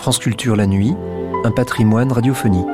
[0.00, 0.94] France Culture la nuit,
[1.44, 2.66] un patrimoine radiophonique.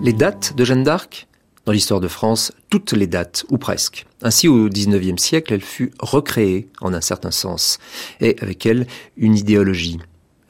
[0.00, 1.26] Les dates de Jeanne d'Arc?
[1.64, 4.06] Dans l'histoire de France, toutes les dates, ou presque.
[4.22, 7.80] Ainsi, au XIXe siècle, elle fut recréée, en un certain sens,
[8.20, 9.98] et avec elle, une idéologie.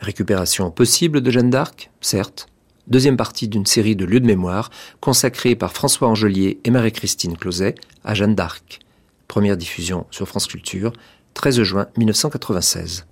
[0.00, 2.46] Récupération possible de Jeanne d'Arc, certes.
[2.86, 7.74] Deuxième partie d'une série de lieux de mémoire consacrés par François Angelier et Marie-Christine Closet
[8.04, 8.80] à Jeanne d'Arc.
[9.26, 10.92] Première diffusion sur France Culture,
[11.34, 13.06] 13 juin 1996.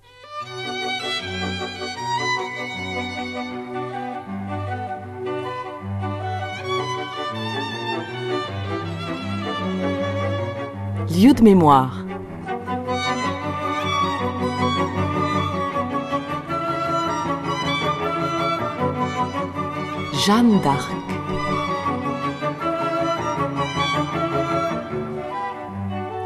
[11.11, 12.04] Lieu de mémoire.
[20.27, 20.91] Jeanne d'Arc.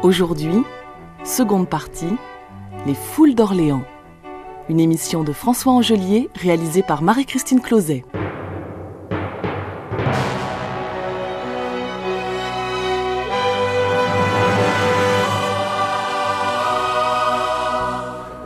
[0.03, 0.63] Aujourd'hui,
[1.25, 2.15] seconde partie,
[2.85, 3.83] Les Foules d'Orléans.
[4.69, 8.05] Une émission de François Angelier réalisée par Marie-Christine Closet.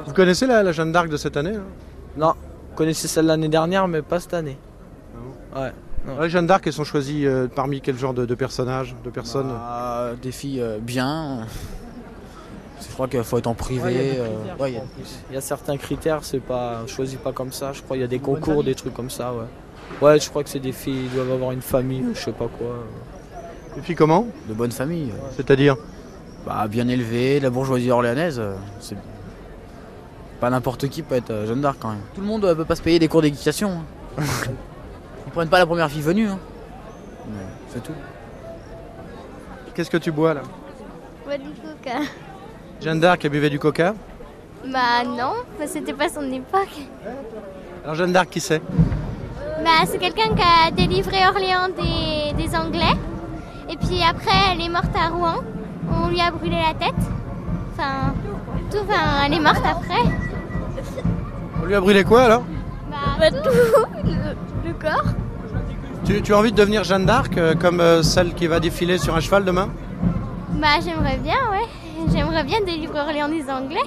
[0.08, 1.64] Vous connaissez la, la Jeanne d'Arc de cette année hein?
[2.18, 2.34] Non,
[2.72, 4.58] je connaissais celle de l'année dernière, mais pas cette année.
[5.56, 5.72] Ouais.
[6.08, 6.20] non.
[6.22, 9.50] Les Jeanne d'Arc, elles sont choisies euh, parmi quel genre de, de personnages, de personnes
[9.50, 11.46] Bah, des filles euh, bien.
[12.82, 14.20] Je crois qu'il faut être en privé.
[14.60, 14.82] ouais, il y a-
[15.30, 17.72] il y, a certains critères, c'est pas on choisit pas comme ça.
[17.74, 19.32] Je crois qu'il y a des concours, des trucs comme ça.
[19.34, 19.46] Ouais.
[20.02, 22.48] Ouais, je crois que c'est des filles, ils doivent avoir une famille, je sais pas
[22.48, 22.84] quoi.
[23.78, 25.12] Et puis comment De bonne famille.
[25.36, 25.76] C'est-à-dire
[26.46, 28.98] Bah, bien élevée, la bourgeoisie orléanaise, euh, c'est
[30.42, 32.02] pas n'importe qui peut être Jeanne d'Arc quand même.
[32.14, 33.78] Tout le monde ne peut pas se payer des cours d'équitation.
[35.34, 36.28] prennent pas la première fille venue.
[36.30, 36.40] hein.
[37.28, 37.94] Mais C'est tout.
[39.74, 40.42] Qu'est-ce que tu bois là?
[41.26, 42.00] Bois du coca.
[42.82, 43.94] Jeanne d'Arc, elle buvait du coca?
[44.66, 45.34] Bah non,
[45.66, 46.78] c'était pas son époque.
[47.84, 48.62] Alors Jeanne d'Arc, qui c'est?
[49.64, 52.96] Bah c'est quelqu'un qui a délivré Orléans des, des Anglais.
[53.70, 55.44] Et puis après, elle est morte à Rouen.
[55.92, 56.96] On lui a brûlé la tête.
[57.74, 58.14] Enfin,
[58.70, 60.04] tout, enfin, elle est morte après.
[61.62, 62.44] On lui a brûlé quoi alors?
[63.20, 63.50] Bah, tout,
[64.04, 65.14] le, le corps.
[66.06, 68.98] Tu, tu as envie de devenir Jeanne d'Arc, euh, comme euh, celle qui va défiler
[68.98, 69.70] sur un cheval demain?
[70.54, 71.68] Bah j'aimerais bien, ouais.
[72.12, 73.80] J'aimerais bien délivrer Orléans des Anglais.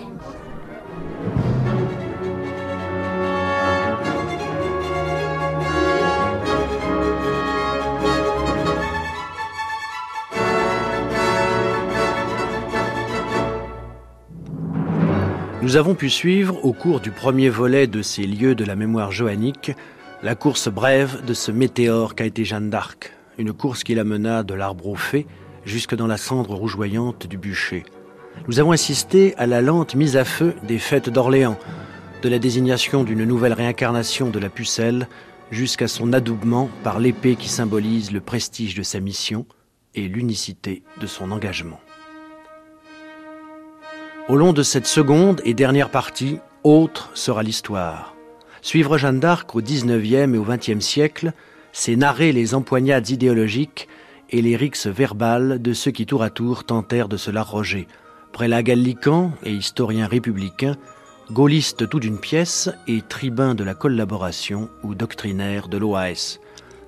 [15.63, 19.11] Nous avons pu suivre, au cours du premier volet de ces lieux de la mémoire
[19.11, 19.73] joannique,
[20.23, 24.55] la course brève de ce météore qu'a été Jeanne d'Arc, une course qui l'amena de
[24.55, 25.27] l'arbre au fait
[25.65, 27.85] jusque dans la cendre rougeoyante du bûcher.
[28.49, 31.59] Nous avons assisté à la lente mise à feu des fêtes d'Orléans,
[32.23, 35.07] de la désignation d'une nouvelle réincarnation de la pucelle
[35.51, 39.47] jusqu'à son adoubement par l'épée qui symbolise le prestige de sa mission
[39.95, 41.81] et l'unicité de son engagement.
[44.29, 48.16] Au long de cette seconde et dernière partie, autre sera l'histoire.
[48.67, 51.33] Suivre Jeanne d'Arc au XIXe et au XXe siècle,
[51.71, 53.87] c'est narrer les empoignades idéologiques
[54.31, 57.87] et les rixes verbales de ceux qui tour à tour tentèrent de se l'arroger.
[58.33, 60.75] Prélat gallican et historien républicain,
[61.31, 66.41] gaulliste tout d'une pièce et tribun de la collaboration ou doctrinaire de l'OAS.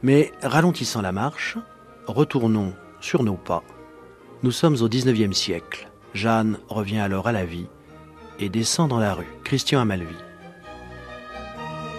[0.02, 1.58] Mais ralentissant la marche,
[2.08, 3.62] retournons sur nos pas.
[4.42, 5.88] Nous sommes au XIXe siècle.
[6.12, 7.68] Jeanne revient alors à la vie
[8.40, 9.28] et descend dans la rue.
[9.44, 10.16] Christian Amalvi.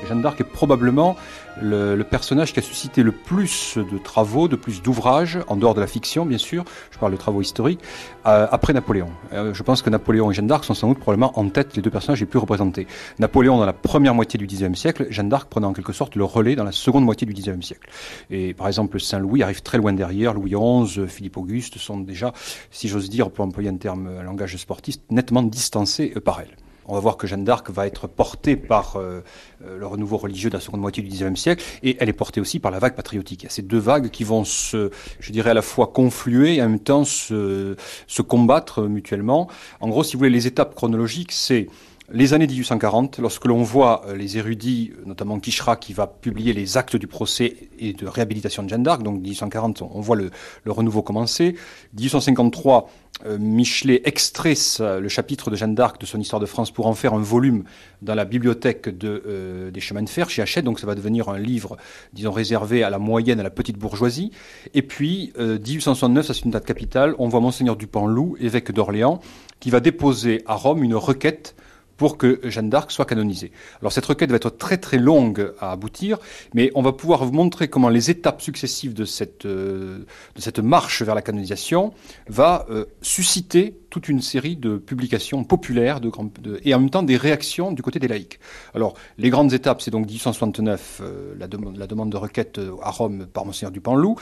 [0.08, 1.16] Jeanne d'Arc est probablement
[1.62, 5.74] le, le personnage qui a suscité le plus de travaux, de plus d'ouvrages, en dehors
[5.74, 7.82] de la fiction bien sûr, je parle de travaux historiques,
[8.26, 9.10] euh, après Napoléon.
[9.34, 11.82] Euh, je pense que Napoléon et Jeanne d'Arc sont sans doute probablement en tête les
[11.82, 12.88] deux personnages les plus représentés.
[13.20, 16.24] Napoléon dans la première moitié du Xe siècle, Jeanne d'Arc prenant en quelque sorte le
[16.24, 17.90] relais dans la seconde moitié du Xe siècle.
[18.30, 22.34] Et par exemple Saint-Louis arrive très loin derrière, Louis XI, Philippe Auguste sont déjà,
[22.72, 26.56] si j'ose dire, pour employer un terme langage sportiste, nettement distancés euh, par elle.
[26.90, 29.22] On va voir que Jeanne d'Arc va être portée par euh,
[29.64, 32.42] euh, le renouveau religieux de la seconde moitié du XIXe siècle, et elle est portée
[32.42, 33.44] aussi par la vague patriotique.
[33.44, 34.90] Il y a ces deux vagues qui vont se,
[35.20, 37.76] je dirais, à la fois confluer et en même temps se,
[38.08, 39.50] se combattre mutuellement.
[39.82, 41.68] En gros, si vous voulez, les étapes chronologiques, c'est
[42.12, 46.78] les années 1840, lorsque l'on voit euh, les érudits, notamment Kishra qui va publier les
[46.78, 50.32] actes du procès et de réhabilitation de Jeanne d'Arc, donc 1840, on voit le,
[50.66, 51.56] renouveau commencer.
[51.98, 52.90] 1853,
[53.26, 56.94] euh, Michelet extrait le chapitre de Jeanne d'Arc de son histoire de France pour en
[56.94, 57.64] faire un volume
[58.02, 61.30] dans la bibliothèque de, euh, des chemins de fer chez Hachette, donc ça va devenir
[61.30, 61.78] un livre,
[62.14, 64.32] disons, réservé à la moyenne, à la petite bourgeoisie.
[64.74, 69.20] Et puis, 1869, ça c'est une date capitale, on voit Monseigneur Dupont-Loup, évêque d'Orléans,
[69.60, 71.56] qui va déposer à Rome une requête
[72.00, 73.52] pour que Jeanne d'Arc soit canonisée.
[73.82, 76.18] Alors cette requête va être très très longue à aboutir,
[76.54, 80.00] mais on va pouvoir vous montrer comment les étapes successives de cette, euh,
[80.36, 81.94] de cette marche vers la canonisation
[82.28, 86.10] va euh, susciter toute une série de publications populaires de,
[86.42, 88.40] de, et en même temps des réactions du côté des laïcs.
[88.74, 93.28] Alors les grandes étapes, c'est donc 1869, euh, la, la, demande de requête à Rome
[93.28, 94.16] par Monseigneur Dupanloup,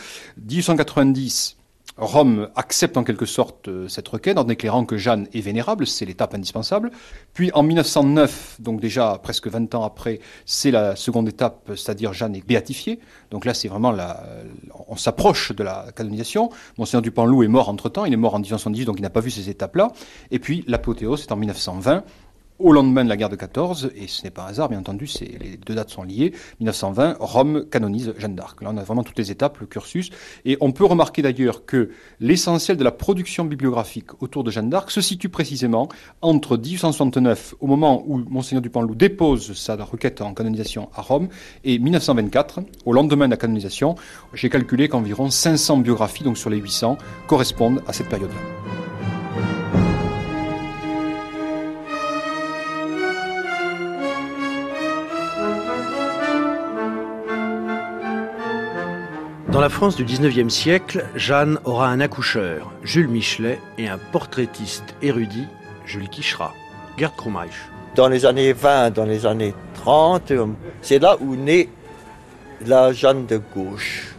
[0.49, 1.56] 1890
[1.97, 6.05] Rome accepte en quelque sorte euh, cette requête en déclarant que Jeanne est vénérable, c'est
[6.05, 6.91] l'étape indispensable.
[7.33, 12.35] Puis en 1909, donc déjà presque 20 ans après, c'est la seconde étape, c'est-à-dire Jeanne
[12.35, 12.99] est béatifiée.
[13.31, 14.23] Donc là, c'est vraiment la,
[14.87, 16.49] on s'approche de la canonisation.
[16.77, 19.31] Monseigneur Dupanloup est mort entre-temps, il est mort en 1910, donc il n'a pas vu
[19.31, 19.91] ces étapes-là.
[20.31, 22.03] Et puis l'apothéose, c'est en 1920
[22.59, 25.09] au lendemain de la guerre de 14, et ce n'est pas un hasard, bien entendu,
[25.21, 28.61] les deux dates sont liées, 1920, Rome canonise Jeanne d'Arc.
[28.61, 30.09] Là, on a vraiment toutes les étapes, le cursus,
[30.45, 34.91] et on peut remarquer d'ailleurs que l'essentiel de la production bibliographique autour de Jeanne d'Arc
[34.91, 35.89] se situe précisément
[36.21, 41.29] entre 1869, au moment où Monseigneur Dupanloup dépose sa requête en canonisation à Rome,
[41.63, 43.95] et 1924, au lendemain de la canonisation.
[44.33, 48.96] J'ai calculé qu'environ 500 biographies, donc sur les 800, correspondent à cette période-là.
[59.57, 64.93] Dans la France du 19e siècle, Jeanne aura un accoucheur, Jules Michelet, et un portraitiste
[65.01, 65.47] érudit,
[65.83, 66.53] Jules Quichera.
[66.95, 67.49] Gerd Krumeich.
[67.95, 70.31] Dans les années 20, dans les années 30,
[70.83, 71.69] c'est là où naît
[72.67, 74.15] la Jeanne de gauche.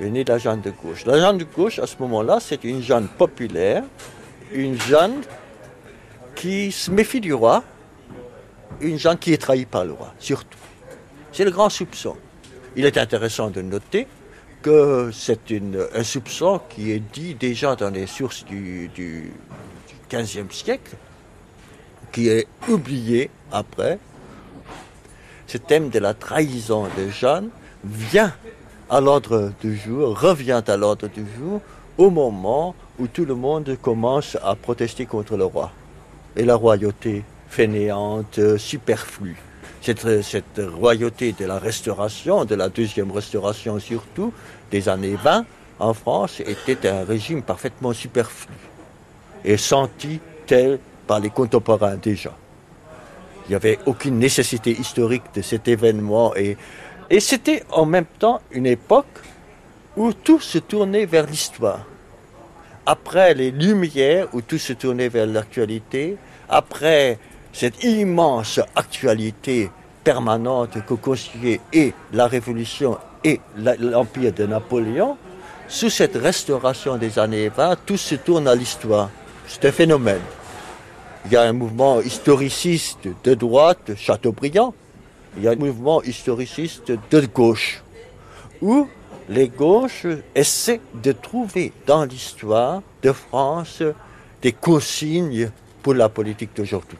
[0.00, 1.04] La Jeanne de gauche.
[1.04, 3.84] La Jeanne de gauche, à ce moment-là, c'est une Jeanne populaire,
[4.50, 5.20] une Jeanne
[6.34, 7.62] qui se méfie du roi,
[8.80, 10.56] une Jeanne qui est trahie par le roi, surtout.
[11.32, 12.16] C'est le grand soupçon.
[12.76, 14.06] Il est intéressant de noter
[14.62, 15.52] que c'est
[15.94, 18.90] un soupçon qui est dit déjà dans les sources du,
[20.10, 20.96] 15e siècle,
[22.10, 23.98] qui est oublié après.
[25.46, 27.50] Ce thème de la trahison de Jeanne
[27.84, 28.32] vient
[28.90, 31.60] à l'ordre du jour, revient à l'ordre du jour
[31.96, 35.70] au moment où tout le monde commence à protester contre le roi
[36.36, 39.36] et la royauté fainéante, superflue
[39.84, 44.32] cette, royauté de la restauration, de la deuxième restauration surtout,
[44.70, 45.44] des années 20,
[45.78, 48.54] en France, était un régime parfaitement superflu
[49.44, 52.32] et senti tel par les contemporains déjà.
[53.46, 56.56] Il n'y avait aucune nécessité historique de cet événement et,
[57.10, 59.20] et c'était en même temps une époque
[59.96, 61.84] où tout se tournait vers l'histoire.
[62.86, 66.16] Après les Lumières, où tout se tournait vers l'actualité,
[66.48, 67.18] après
[67.54, 69.70] cette immense actualité
[70.02, 71.60] permanente que constituait
[72.12, 75.16] la Révolution et l'Empire de Napoléon,
[75.68, 79.08] sous cette restauration des années 20, tout se tourne à l'histoire.
[79.46, 80.20] C'est un phénomène.
[81.24, 84.74] Il y a un mouvement historiciste de droite, Chateaubriand,
[85.36, 87.82] il y a un mouvement historiciste de gauche,
[88.60, 88.88] où
[89.28, 93.80] les gauches essaient de trouver dans l'histoire de France
[94.42, 95.50] des consignes
[95.82, 96.98] pour la politique d'aujourd'hui.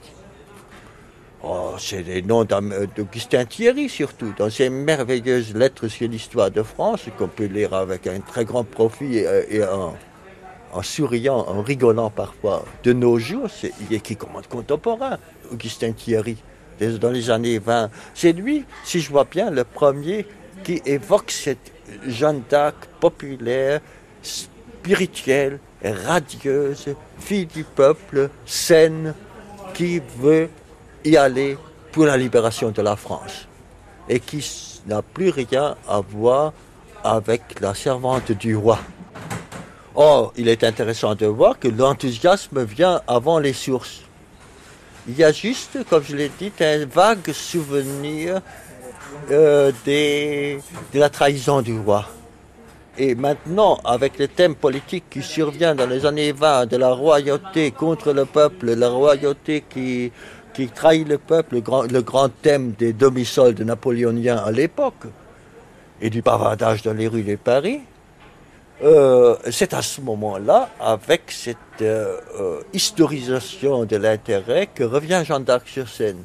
[1.46, 7.02] Oh, c'est les noms d'Augustin Thierry surtout, dans ses merveilleuses lettres sur l'histoire de France,
[7.18, 12.64] qu'on peut lire avec un très grand profit et, en, souriant, en rigolant parfois.
[12.82, 15.18] De nos jours, c'est, il est qui commande contemporain,
[15.52, 16.38] Augustin Thierry,
[16.80, 17.90] dans les années 20.
[18.14, 20.24] C'est lui, si je vois bien, le premier
[20.62, 21.72] qui évoque cette
[22.06, 23.80] Jeanne d'Arc populaire,
[24.22, 29.12] spirituelle, radieuse, fille du peuple, saine,
[29.74, 30.48] qui veut
[31.04, 31.58] y aller
[31.92, 33.46] pour la libération de la France
[34.08, 34.44] et qui
[34.86, 36.52] n'a plus rien à voir
[37.02, 38.78] avec la servante du roi.
[39.94, 44.00] Or, il est intéressant de voir que l'enthousiasme vient avant les sources.
[45.06, 48.40] Il y a juste, comme je l'ai dit, un vague souvenir
[49.30, 50.58] euh, des,
[50.92, 52.06] de la trahison du roi.
[52.96, 57.70] Et maintenant, avec le thème politique qui survient dans les années 20, de la royauté
[57.70, 60.10] contre le peuple, la royauté qui
[60.54, 65.04] qui trahit le peuple, le grand, thème des demi-soldes napoléoniens à l'époque,
[66.00, 67.80] et du bavardage dans les rues de Paris,
[68.82, 75.44] euh, c'est à ce moment-là, avec cette euh, euh, historisation de l'intérêt, que revient Jeanne
[75.44, 76.24] d'Arc sur scène.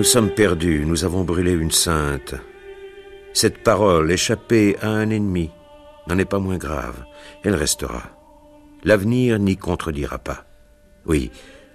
[0.00, 2.34] Nous sommes perdus, nous avons brûlé une sainte.
[3.34, 5.50] Cette parole échappée à un ennemi
[6.06, 7.04] n'en est pas moins grave.
[7.44, 8.04] Elle restera.
[8.82, 10.46] L'avenir n'y contredira pas.
[11.04, 11.30] Oui,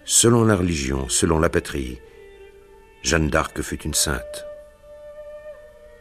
[0.05, 1.99] selon la religion, selon la patrie,
[3.03, 4.47] Jeanne d'Arc fut une sainte.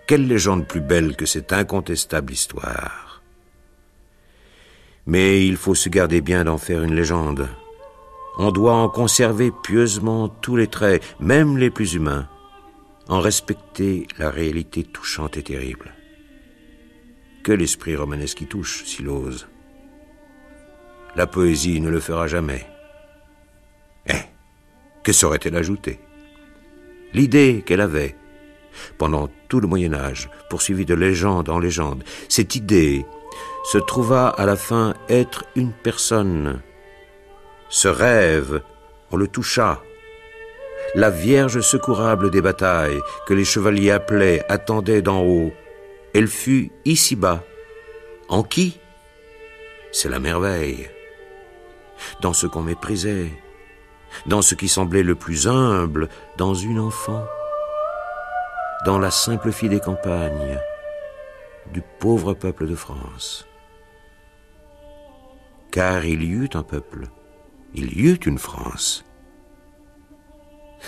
[0.06, 3.22] Quelle légende plus belle que cette incontestable histoire
[5.04, 7.50] Mais il faut se garder bien d'en faire une légende.
[8.36, 12.28] On doit en conserver pieusement tous les traits, même les plus humains,
[13.08, 15.94] en respecter la réalité touchante et terrible.
[17.44, 19.46] Que l'esprit romanesque y touche, s'il ose.
[21.14, 22.66] La poésie ne le fera jamais.
[24.06, 24.22] Eh,
[25.04, 26.00] que saurait-elle ajouter?
[27.12, 28.16] L'idée qu'elle avait,
[28.98, 33.06] pendant tout le Moyen Âge, poursuivie de légende en légende, cette idée
[33.64, 36.60] se trouva à la fin être une personne
[37.74, 38.62] ce rêve,
[39.10, 39.82] on le toucha.
[40.94, 45.52] La Vierge secourable des batailles, que les chevaliers appelaient, attendait d'en haut.
[46.14, 47.42] Elle fut ici-bas.
[48.28, 48.78] En qui?
[49.90, 50.88] C'est la merveille.
[52.20, 53.32] Dans ce qu'on méprisait,
[54.26, 57.24] dans ce qui semblait le plus humble, dans une enfant,
[58.86, 60.60] dans la simple fille des campagnes,
[61.72, 63.48] du pauvre peuple de France.
[65.72, 67.08] Car il y eut un peuple
[67.74, 69.04] il y eut une France.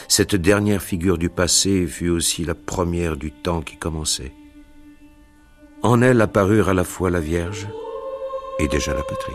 [0.09, 4.33] Cette dernière figure du passé fut aussi la première du temps qui commençait.
[5.83, 7.67] En elle apparurent à la fois la Vierge
[8.59, 9.33] et déjà la patrie.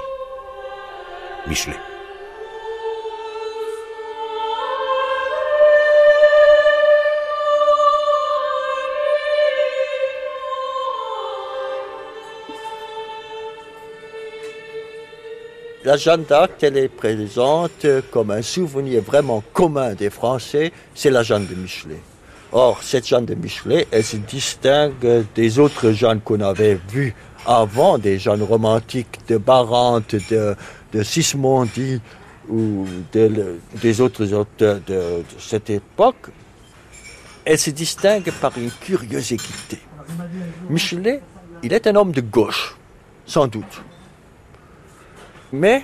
[1.48, 1.91] Michelet.
[15.84, 21.24] La Jeanne d'Arc, elle est présente comme un souvenir vraiment commun des Français, c'est la
[21.24, 22.00] Jeanne de Michelet.
[22.52, 27.16] Or, cette Jeanne de Michelet, elle se distingue des autres Jeannes qu'on avait vues
[27.48, 30.56] avant, des Jeannes romantiques de Barante, de,
[30.94, 32.00] de Sismondi
[32.48, 36.28] ou des autres auteurs de, de cette époque.
[37.44, 39.80] Elle se distingue par une curieuse équité.
[40.70, 41.22] Michelet,
[41.64, 42.76] il est un homme de gauche,
[43.26, 43.82] sans doute
[45.52, 45.84] mais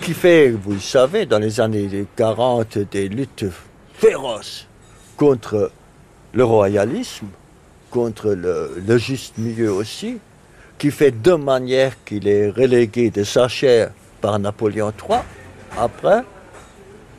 [0.00, 3.46] qui fait, vous le savez, dans les années 40, des luttes
[3.94, 4.66] féroces
[5.16, 5.70] contre
[6.32, 7.26] le royalisme,
[7.90, 10.18] contre le, juste milieu aussi,
[10.78, 15.20] qui fait de manière qu'il est relégué de sa chair par Napoléon III,
[15.78, 16.22] après,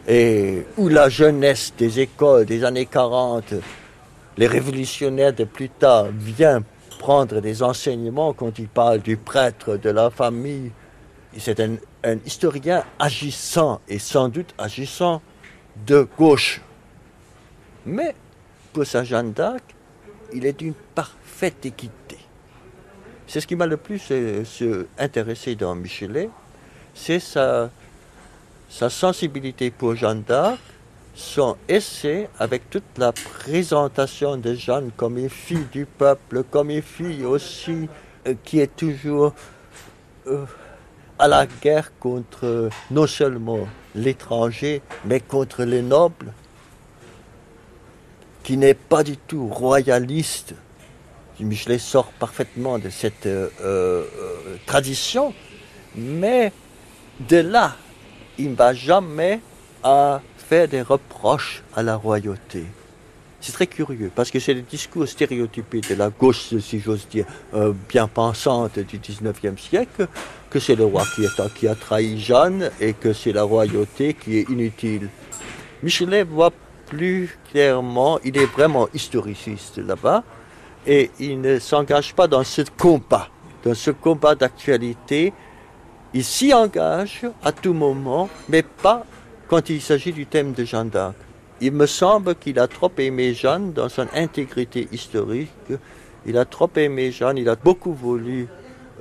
[0.08, 3.54] et où la jeunesse des écoles des années 40,
[4.38, 6.64] les révolutionnaires de plus tard, vient
[6.98, 10.72] prendre des enseignements quand il parle du prêtre, de la famille,
[11.38, 11.78] c'est un,
[12.26, 15.22] historien agissant et sans doute agissant
[15.86, 16.62] de gauche.
[17.86, 18.16] Mais
[18.74, 19.64] pour Saint Jeanne d'Arc,
[20.34, 22.18] il est d'une parfaite équité.
[23.28, 26.30] C'est ce qui m'a le plus euh, intéressé dans Michelet,
[26.94, 27.70] c'est sa,
[28.70, 30.60] sa sensibilité pour Jeanne d'Arc,
[31.14, 36.82] son essai avec toute la présentation de Jeanne comme une fille du peuple, comme une
[36.82, 37.88] fille aussi
[38.28, 39.34] euh, qui est toujours
[40.28, 40.46] euh,
[41.22, 46.34] à la guerre contre non seulement l'étranger, mais contre les nobles,
[48.44, 50.56] qui n'est pas du tout royaliste.
[51.40, 54.04] Michelet sort parfaitement de cette euh, euh,
[54.66, 55.34] tradition,
[55.96, 56.52] mais
[57.20, 57.76] de là,
[58.38, 59.42] il ne va jamais
[59.84, 62.66] à faire des reproches à la royauté.
[63.40, 67.26] C'est très curieux, parce que c'est le discours stéréotypé de la gauche, si j'ose dire,
[67.56, 70.08] euh, bien pensante du 19e siècle,
[70.52, 71.04] que c'est le roi
[71.56, 75.08] qui, a trahi Jeanne et que c'est la royauté qui est inutile.
[75.82, 76.52] Michelet voit
[76.88, 80.24] plus clairement, il est vraiment historiciste là-bas,
[80.86, 83.30] et il ne s'engage pas dans ce combat,
[83.64, 85.32] dans ce combat d'actualité.
[86.14, 89.06] Il s'y engage à tout moment, mais pas
[89.48, 91.16] quand il s'agit du thème de Jeanne d'Arc.
[91.62, 95.72] Il me semble qu'il a trop aimé Jeanne dans son intégrité historique.
[96.26, 98.50] Il a trop aimé Jeanne, il a beaucoup voulu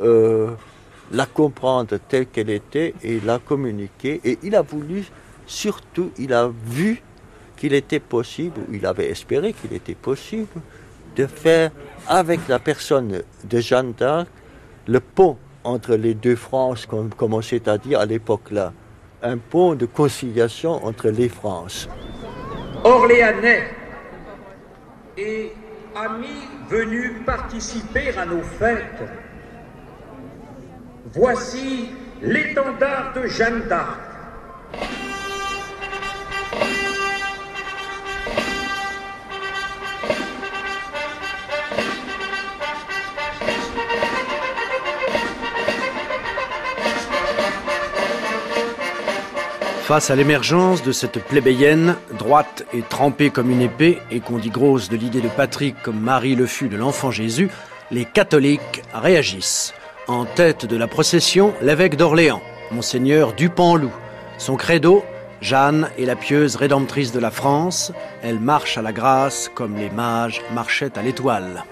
[0.00, 0.50] euh,
[1.10, 4.20] la comprendre telle qu'elle était et la communiquer.
[4.24, 5.04] Et il a voulu,
[5.46, 7.02] surtout, il a vu
[7.56, 10.60] qu'il était possible, il avait espéré qu'il était possible,
[11.16, 11.70] de faire
[12.06, 14.28] avec la personne de Jeanne d'Arc
[14.86, 18.72] le pont entre les deux Frances, comme commençait à dire à l'époque-là,
[19.22, 21.88] un pont de conciliation entre les Frances.
[22.84, 23.64] Orléanais
[25.18, 25.52] et
[25.94, 29.02] amis venus participer à nos fêtes,
[31.12, 31.88] voici
[32.22, 33.98] l'étendard de Jeanne d'Arc.
[49.82, 54.50] Face à l'émergence de cette plébéienne, droite et trempée comme une épée, et qu'on dit
[54.50, 57.50] grosse de l'idée de Patrick comme Marie le fut de l'enfant Jésus,
[57.90, 59.74] les catholiques réagissent.
[60.10, 63.92] En tête de la procession, l'évêque d'Orléans, Monseigneur Dupanloup.
[64.38, 65.04] Son credo,
[65.40, 69.88] Jeanne est la pieuse rédemptrice de la France, elle marche à la grâce comme les
[69.88, 71.62] mages marchaient à l'étoile.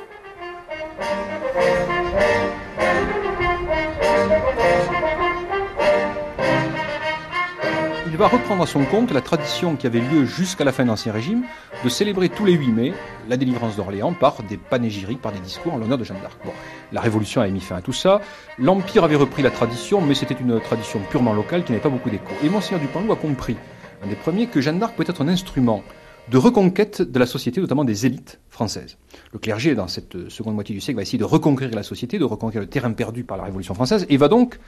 [8.19, 11.13] Va reprendre à son compte la tradition qui avait lieu jusqu'à la fin de l'Ancien
[11.13, 11.45] Régime
[11.85, 12.93] de célébrer tous les 8 mai
[13.29, 16.37] la délivrance d'Orléans par des panégyriques, par des discours en l'honneur de Jeanne d'Arc.
[16.45, 16.51] Bon,
[16.91, 18.21] la Révolution avait mis fin à tout ça.
[18.59, 22.11] L'Empire avait repris la tradition, mais c'était une tradition purement locale qui n'avait pas beaucoup
[22.11, 22.25] d'écho.
[22.43, 23.57] Et Monseigneur Dupanloup a compris,
[24.03, 25.85] un des premiers, que Jeanne d'Arc peut être un instrument
[26.29, 28.97] de reconquête de la société, notamment des élites françaises.
[29.33, 32.25] Le clergé, dans cette seconde moitié du siècle, va essayer de reconquérir la société, de
[32.25, 34.59] reconquérir le terrain perdu par la Révolution française, et va donc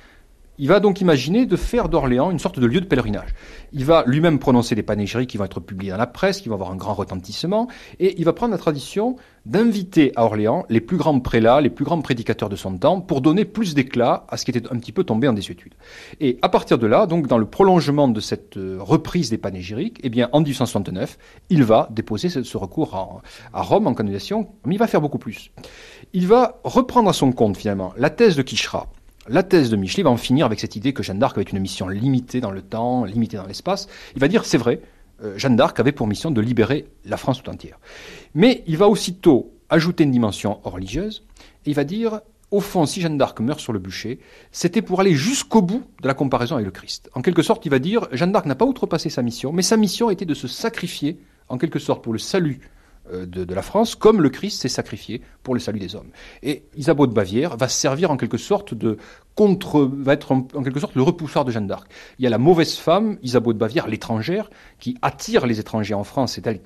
[0.61, 3.31] il va donc imaginer de faire d'Orléans une sorte de lieu de pèlerinage.
[3.73, 6.55] Il va lui-même prononcer des panégyriques qui vont être publiés dans la presse, qui vont
[6.55, 10.99] avoir un grand retentissement, et il va prendre la tradition d'inviter à Orléans les plus
[10.99, 14.45] grands prélats, les plus grands prédicateurs de son temps, pour donner plus d'éclat à ce
[14.45, 15.73] qui était un petit peu tombé en désuétude.
[16.21, 19.99] Et à partir de là, donc dans le prolongement de cette euh, reprise des panégyriques,
[20.03, 21.17] eh bien en 1869,
[21.49, 23.23] il va déposer ce, recours
[23.55, 25.53] à Rome en candidatation, mais il va faire beaucoup plus.
[26.13, 28.89] Il va reprendre à son compte finalement la thèse de Quichera,
[29.29, 31.59] la thèse de Michelet va en finir avec cette idée que Jeanne d'Arc avait une
[31.59, 33.89] mission limitée dans le temps, limitée dans l'espace.
[34.15, 34.81] Il va dire, c'est vrai,
[35.23, 37.79] euh, Jeanne d'Arc avait pour mission de libérer la France tout entière.
[38.35, 41.25] Mais il va aussitôt ajouter une dimension religieuse,
[41.67, 44.19] et il va dire, au fond, si Jeanne d'Arc meurt sur le bûcher,
[44.51, 47.09] c'était pour aller jusqu'au bout de la comparaison avec le Christ.
[47.15, 49.77] En quelque sorte, il va dire, Jeanne d'Arc n'a pas outrepassé sa mission, mais sa
[49.77, 52.61] mission était de se sacrifier, en quelque sorte, pour le salut
[53.13, 56.11] euh, de, la France, comme le Christ s'est sacrifié pour le salut des hommes.
[56.43, 58.99] Et Isabeau de Bavière va servir en quelque sorte de
[59.35, 61.91] contre, va être en, quelque sorte le repoussoir de Jeanne d'Arc.
[62.19, 66.05] Il y a la mauvaise femme, Isabeau de Bavière, l'étrangère, qui attire les étrangers en
[66.05, 66.35] France.
[66.35, 66.61] C'est elle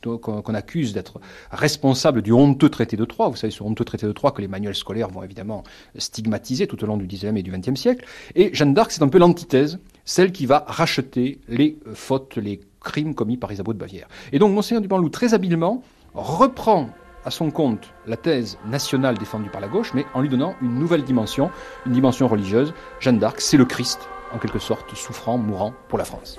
[0.00, 1.20] qu'on accuse d'être
[1.50, 3.28] responsable du honteux traité de Troyes.
[3.28, 5.64] Vous savez, ce honteux traité de Troyes que les manuels scolaires vont évidemment
[5.96, 8.04] stigmatiser tout au long du XIXe et du XXe siècle.
[8.34, 13.14] Et Jeanne d'Arc, c'est un peu l'antithèse, celle qui va racheter les fautes, les crimes
[13.14, 14.08] commis par Isabeau de Bavière.
[14.32, 15.82] Et donc Monseigneur Dupanloup, très habilement,
[16.14, 16.90] reprend
[17.24, 20.78] à son compte la thèse nationale défendue par la gauche, mais en lui donnant une
[20.78, 21.50] nouvelle dimension,
[21.86, 22.72] une dimension religieuse.
[23.00, 26.38] Jeanne d'Arc, c'est le Christ, en quelque sorte, souffrant, mourant pour la France.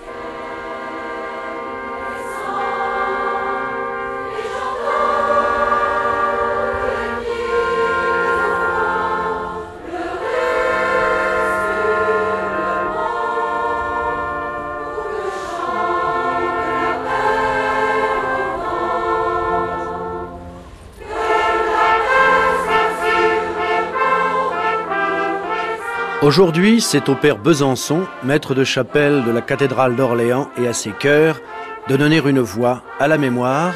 [26.29, 30.91] Aujourd'hui, c'est au père Besançon, maître de chapelle de la cathédrale d'Orléans et à ses
[30.91, 31.41] chœurs,
[31.87, 33.73] de donner une voix à la mémoire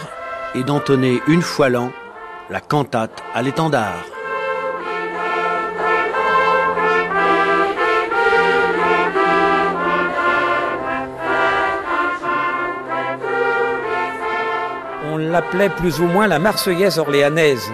[0.53, 1.91] et d'entonner une fois l'an
[2.51, 4.05] la cantate à l'étendard.
[15.11, 17.71] On l'appelait plus ou moins la Marseillaise orléanaise.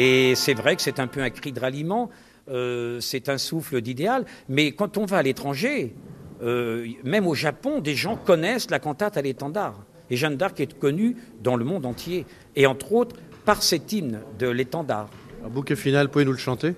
[0.00, 2.08] Et c'est vrai que c'est un peu un cri de ralliement.
[2.48, 4.24] Euh, c'est un souffle d'idéal.
[4.48, 5.92] Mais quand on va à l'étranger,
[6.40, 9.74] euh, même au Japon, des gens connaissent la cantate à l'étendard.
[10.08, 12.26] Et Jeanne d'Arc est connue dans le monde entier.
[12.54, 15.08] Et entre autres, par cet hymne de l'étendard.
[15.44, 16.76] Un bouquet final, pouvez-nous le chanter?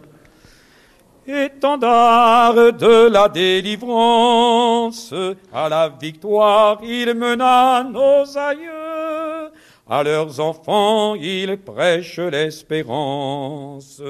[1.27, 5.15] Étendard de la délivrance,
[5.53, 8.80] à la victoire il mena nos aïeux.
[9.93, 14.01] À leurs enfants, il prêche l'espérance.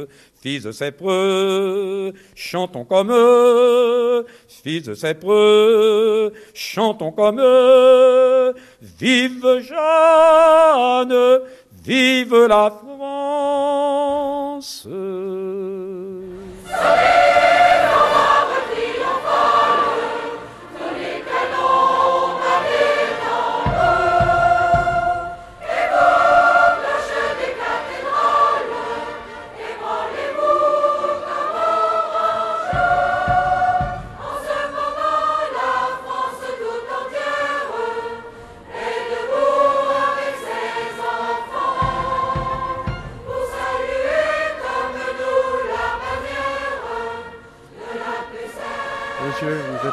[0.42, 4.26] Fils de preux, chantons comme eux.
[4.46, 8.52] Fils de preux, chantons comme eux.
[8.82, 11.40] Vive Jeanne,
[11.82, 14.86] vive la France.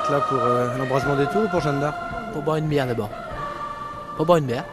[0.08, 1.96] Êtes là pour euh, l'embrasement des tours ou pour Jeanne d'Arc
[2.34, 3.10] Pour boire une bière d'abord.
[4.16, 4.66] Pour boire une bière.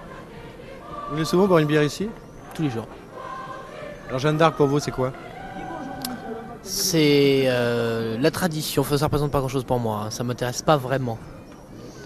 [1.09, 2.09] Vous venez souvent boire une bière ici
[2.55, 2.87] Tous les jours.
[4.09, 5.13] Alors Jeanne d'Arc pour vous c'est quoi
[6.63, 10.11] C'est euh, la tradition, enfin, ça représente pas grand chose pour moi, hein.
[10.11, 11.19] ça m'intéresse pas vraiment.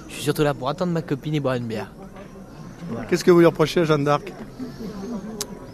[0.08, 1.90] Je suis surtout là pour attendre ma copine et boire une bière.
[3.08, 4.32] Qu'est-ce que vous lui reprochez à Jeanne d'Arc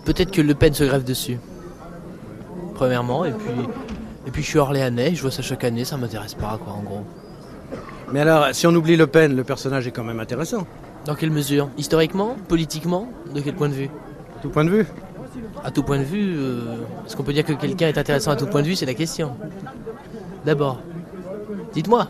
[0.04, 1.38] Peut-être que Le Pen se grève dessus.
[2.74, 3.52] Premièrement, et puis,
[4.26, 6.82] et puis je suis orléanais, je vois ça chaque année, ça m'intéresse pas quoi en
[6.82, 7.04] gros.
[8.12, 10.66] Mais alors, si on oublie Le Pen, le personnage est quand même intéressant.
[11.06, 11.68] Dans quelle mesure?
[11.76, 12.36] Historiquement?
[12.48, 13.08] Politiquement?
[13.34, 13.90] De quel point de vue?
[14.38, 14.86] À tout point de vue
[15.64, 18.36] À tout point de vue, euh, est-ce qu'on peut dire que quelqu'un est intéressant à
[18.36, 18.76] tout point de vue?
[18.76, 19.32] C'est la question.
[20.44, 20.80] D'abord,
[21.72, 22.08] dites-moi.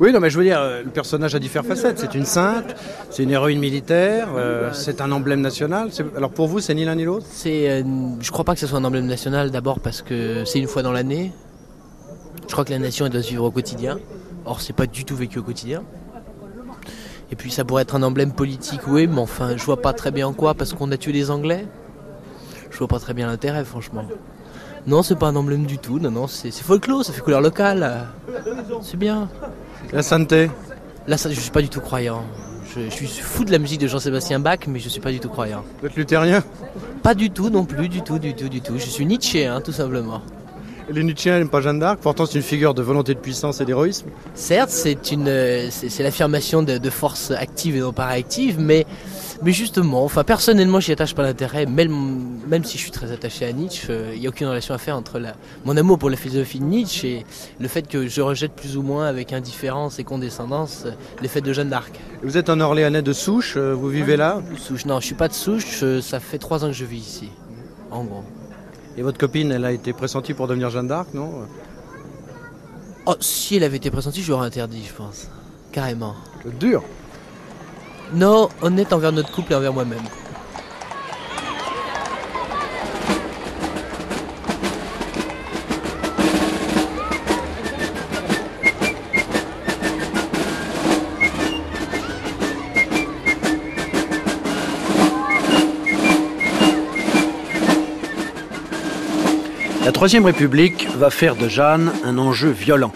[0.00, 1.98] Oui, non, mais je veux dire, euh, le personnage a différentes facettes.
[2.00, 2.74] C'est une sainte,
[3.10, 5.90] c'est une héroïne militaire, euh, c'est un emblème national.
[6.16, 7.26] Alors pour vous, c'est ni l'un ni l'autre?
[7.28, 7.82] C'est, euh,
[8.20, 10.82] je crois pas que ce soit un emblème national d'abord parce que c'est une fois
[10.82, 11.32] dans l'année.
[12.48, 13.98] Je crois que la nation elle doit se vivre au quotidien.
[14.44, 15.82] Or, c'est pas du tout vécu au quotidien.
[17.30, 20.10] Et puis ça pourrait être un emblème politique, oui, mais enfin, je vois pas très
[20.10, 21.66] bien en quoi parce qu'on a tué les Anglais.
[22.70, 24.04] Je vois pas très bien l'intérêt, franchement.
[24.86, 25.98] Non, c'est pas un emblème du tout.
[25.98, 28.06] Non, non, c'est c'est folklore, ça fait couleur locale.
[28.82, 29.28] C'est bien.
[29.92, 30.50] La sainteté
[31.06, 32.22] Là, ça, je suis pas du tout croyant.
[32.74, 35.20] Je, je suis fou de la musique de Jean-Sébastien Bach, mais je suis pas du
[35.20, 35.64] tout croyant.
[35.80, 36.42] Vous êtes luthérien?
[37.02, 38.78] Pas du tout non plus, du tout, du tout, du tout.
[38.78, 40.22] Je suis Nietzsche, hein, tout simplement.
[40.92, 43.64] Les Nietzschéens n'aiment pas Jeanne d'Arc, pourtant c'est une figure de volonté de puissance et
[43.64, 44.06] d'héroïsme.
[44.34, 48.84] Certes, c'est une, euh, c'est l'affirmation de, de force active et non pas réactive, mais,
[49.42, 51.64] mais justement, enfin personnellement, j'y attache pas d'intérêt.
[51.64, 54.74] Même, même si je suis très attaché à Nietzsche, euh, il n'y a aucune relation
[54.74, 57.26] à faire entre la, mon amour pour la philosophie de Nietzsche et
[57.58, 60.90] le fait que je rejette plus ou moins avec indifférence et condescendance euh,
[61.22, 61.98] les faits de Jeanne d'Arc.
[62.22, 64.42] Vous êtes un Orléanais de souche, euh, vous vivez là?
[64.58, 65.80] Souche, non, je suis pas de souche.
[65.82, 67.30] euh, Ça fait trois ans que je vis ici,
[67.90, 68.22] en gros.
[68.96, 71.46] Et votre copine, elle a été pressentie pour devenir Jeanne d'Arc, non?
[73.06, 75.28] Oh, si elle avait été pressentie, je l'aurais interdit, je pense.
[75.72, 76.14] Carrément.
[76.60, 76.82] Dur
[78.14, 80.02] Non, honnête envers notre couple et envers moi-même.
[100.04, 102.92] Troisième République va faire de Jeanne un enjeu violent.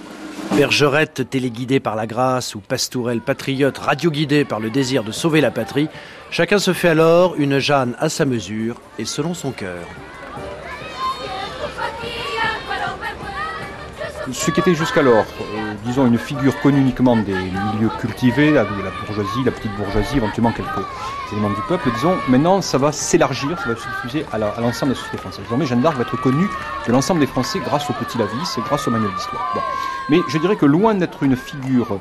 [0.55, 5.51] Bergerette téléguidée par la grâce ou pastourelle patriote radioguidée par le désir de sauver la
[5.51, 5.89] patrie,
[6.31, 9.87] chacun se fait alors une Jeanne à sa mesure et selon son cœur.
[14.31, 19.45] ce qui était jusqu'alors, euh, disons, une figure connue uniquement des milieux cultivés, la, bourgeoisie,
[19.45, 20.85] la petite bourgeoisie, éventuellement quelques
[21.33, 24.97] éléments du peuple, disons, maintenant ça va s'élargir, ça va se diffuser à l'ensemble de
[24.97, 25.45] la société française.
[25.45, 26.49] Désormais, Jeanne d'Arc va être connue
[26.87, 29.55] de l'ensemble des Français grâce au Petit Lavis et grâce au manuel d'histoire.
[30.09, 32.01] Mais je dirais que loin d'être une figure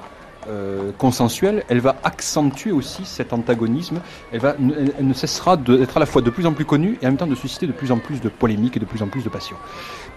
[0.50, 4.00] euh, consensuelle, elle va accentuer aussi cet antagonisme.
[4.32, 7.06] Elle, va, elle, ne cessera d'être à la fois de plus en plus connue et
[7.06, 9.08] en même temps de susciter de plus en plus de polémiques et de plus en
[9.08, 9.56] plus de passion.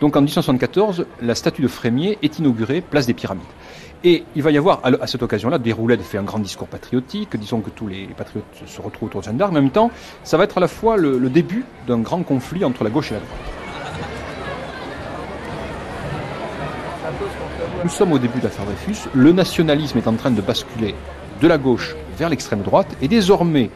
[0.00, 3.44] Donc en 1874, la statue de Frémier est inaugurée place des Pyramides.
[4.02, 7.60] Et il va y avoir à, cette occasion-là, Déroulède fait un grand discours patriotique, disons
[7.60, 9.90] que tous les patriotes se retrouvent autour de Jeanne en même temps,
[10.24, 13.14] ça va être à la fois le début d'un grand conflit entre la gauche et
[13.14, 13.59] la droite.
[17.82, 20.94] Nous sommes au début de l'affaire Dreyfus, le nationalisme est en train de basculer
[21.40, 23.70] de la gauche vers l'extrême droite, et désormais,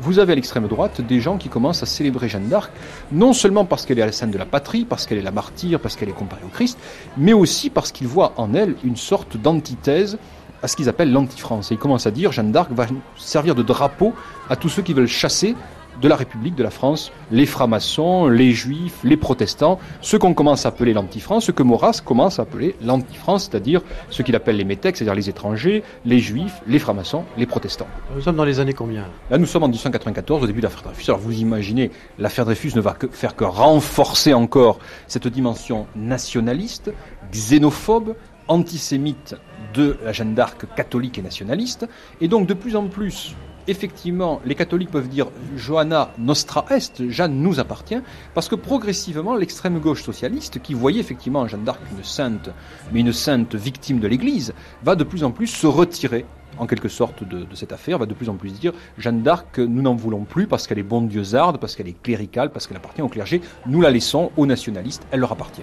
[0.00, 2.70] vous avez à l'extrême droite des gens qui commencent à célébrer Jeanne d'Arc,
[3.10, 5.32] non seulement parce qu'elle est à la scène de la patrie, parce qu'elle est la
[5.32, 6.78] martyre, parce qu'elle est comparée au Christ,
[7.16, 10.16] mais aussi parce qu'ils voient en elle une sorte d'antithèse
[10.62, 11.72] à ce qu'ils appellent l'anti-France.
[11.72, 12.86] Et ils commencent à dire Jeanne d'Arc va
[13.16, 14.14] servir de drapeau
[14.48, 15.56] à tous ceux qui veulent chasser
[16.00, 20.66] de la République de la France les francs-maçons, les juifs, les protestants, ceux qu'on commence
[20.66, 24.64] à appeler l'anti-France, ce que Maurras commence à appeler l'anti-France, c'est-à-dire ce qu'il appelle les
[24.64, 27.86] métèques, c'est-à-dire les étrangers, les juifs, les francs-maçons, les protestants.
[28.14, 29.08] Nous sommes dans les années combien là?
[29.30, 31.10] Là, nous sommes en 1894, au début de l'affaire Dreyfus.
[31.10, 36.92] Alors, vous imaginez, l'affaire Dreyfus ne va que faire que renforcer encore cette dimension nationaliste,
[37.32, 38.14] xénophobe,
[38.48, 39.36] antisémite
[39.74, 41.86] de la Jeanne d'Arc catholique et nationaliste.
[42.20, 43.36] Et donc, de plus en plus,
[43.68, 48.00] effectivement, les catholiques peuvent dire Johanna nostra est, Jeanne nous appartient,
[48.34, 52.50] parce que progressivement, l'extrême gauche socialiste, qui voyait effectivement en Jeanne d'Arc une sainte,
[52.92, 56.24] mais une sainte victime de l'Église, va de plus en plus se retirer
[56.58, 59.82] en quelque sorte de, cette affaire, va de plus en plus dire Jeanne d'Arc, nous
[59.82, 63.02] n'en voulons plus parce qu'elle est bonne dieuxarde, parce qu'elle est cléricale, parce qu'elle appartient
[63.02, 65.62] au clergé, nous la laissons aux nationalistes, elle leur appartient.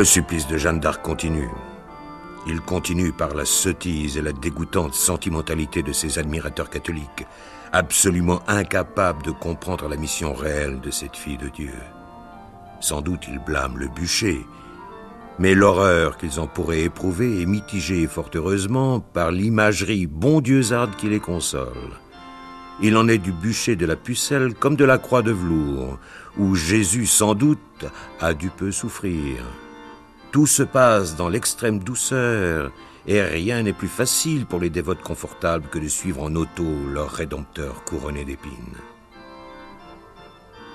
[0.00, 1.50] Le supplice de Jeanne d'Arc continue.
[2.46, 7.26] Il continue par la sottise et la dégoûtante sentimentalité de ses admirateurs catholiques,
[7.70, 11.74] absolument incapables de comprendre la mission réelle de cette fille de Dieu.
[12.80, 14.40] Sans doute il blâme le bûcher,
[15.38, 21.20] mais l'horreur qu'ils en pourraient éprouver est mitigée fort heureusement par l'imagerie bondieusarde qui les
[21.20, 21.92] console.
[22.80, 25.98] Il en est du bûcher de la pucelle comme de la croix de velours,
[26.38, 27.84] où Jésus sans doute
[28.18, 29.44] a dû peu souffrir.
[30.32, 32.70] Tout se passe dans l'extrême douceur,
[33.06, 37.10] et rien n'est plus facile pour les dévotes confortables que de suivre en auto leur
[37.10, 38.76] rédempteur couronné d'épines.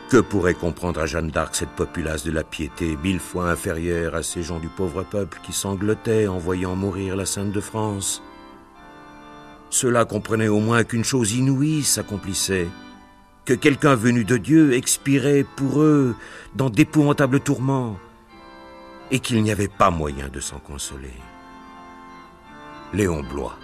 [0.09, 4.23] Que pourrait comprendre à Jeanne d'Arc cette populace de la piété mille fois inférieure à
[4.23, 8.21] ces gens du pauvre peuple qui sanglotaient en voyant mourir la Sainte de France?
[9.69, 12.67] Cela comprenait au moins qu'une chose inouïe s'accomplissait,
[13.45, 16.15] que quelqu'un venu de Dieu expirait pour eux
[16.55, 17.97] dans d'épouvantables tourments,
[19.11, 21.13] et qu'il n'y avait pas moyen de s'en consoler.
[22.93, 23.57] Léon Blois.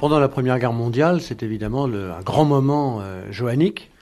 [0.00, 3.92] Pendant la Première Guerre mondiale, c'est évidemment un grand moment euh, joannique,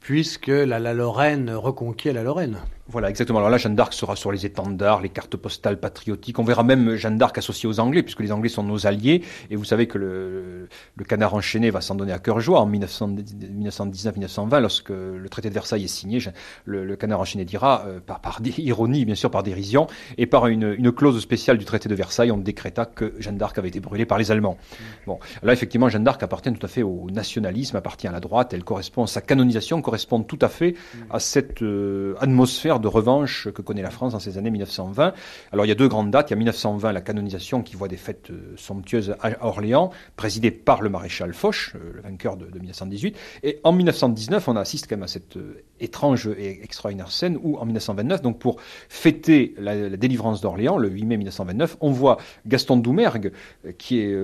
[0.00, 2.58] puisque la, la Lorraine reconquiert la Lorraine.
[2.86, 3.38] Voilà, exactement.
[3.38, 6.38] Alors là, Jeanne d'Arc sera sur les étendards, les cartes postales patriotiques.
[6.38, 9.22] On verra même Jeanne d'Arc associée aux Anglais, puisque les Anglais sont nos alliés.
[9.50, 12.70] Et vous savez que le, le canard enchaîné va s'en donner à cœur joie en
[12.70, 16.18] 1919-1920, lorsque le traité de Versailles est signé.
[16.66, 19.86] Le, le canard enchaîné dira, euh, par, par ironie, bien sûr, par dérision,
[20.18, 23.56] et par une, une, clause spéciale du traité de Versailles, on décréta que Jeanne d'Arc
[23.58, 24.58] avait été brûlée par les Allemands.
[25.06, 28.52] Bon, là, effectivement, Jeanne d'Arc appartient tout à fait au nationalisme, appartient à la droite.
[28.52, 30.74] Elle correspond, sa canonisation correspond tout à fait
[31.10, 35.12] à cette euh, atmosphère de revanche que connaît la France dans ces années 1920.
[35.52, 36.30] Alors il y a deux grandes dates.
[36.30, 40.50] Il y a 1920, la canonisation qui voit des fêtes euh, somptueuses à Orléans, présidée
[40.50, 43.16] par le maréchal Foch, euh, le vainqueur de, de, 1918.
[43.42, 47.56] Et en 1919, on assiste quand même à cette euh, étrange et extraordinaire scène où
[47.58, 48.56] en 1929, donc pour
[48.88, 53.32] fêter la, délivrance d'Orléans, le 8 mai 1929, on voit Gaston Doumergue,
[53.78, 54.16] qui est,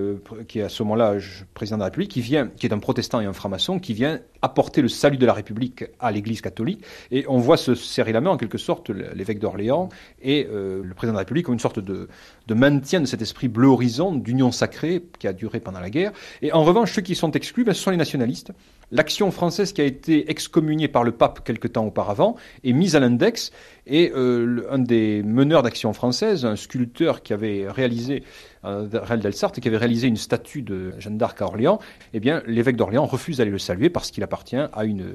[0.47, 1.15] qui à ce moment-là
[1.53, 4.19] président de la République, qui vient, qui est un protestant et un franc-maçon, qui vient
[4.41, 6.83] apporter le salut de la République à l'Église catholique.
[7.11, 9.89] Et on voit se serrer la main en quelque sorte l'évêque d'Orléans
[10.21, 12.09] et euh, le président de la République comme une sorte de,
[12.51, 16.11] de maintien de cet esprit bleu horizon, d'union sacrée qui a duré pendant la guerre.
[16.41, 18.51] Et en revanche, ceux qui sont exclus, ben, ce sont les nationalistes.
[18.91, 22.35] L'action française qui a été excommuniée par le pape quelque temps auparavant
[22.65, 23.53] est mise à l'index.
[23.87, 28.23] Et euh, un des meneurs d'action française, un sculpteur qui avait réalisé,
[28.65, 28.85] euh,
[29.15, 31.79] Delsart, qui avait réalisé une statue de Jeanne d'Arc à Orléans,
[32.13, 35.05] eh bien, l'évêque d'Orléans refuse d'aller le saluer parce qu'il appartient à une,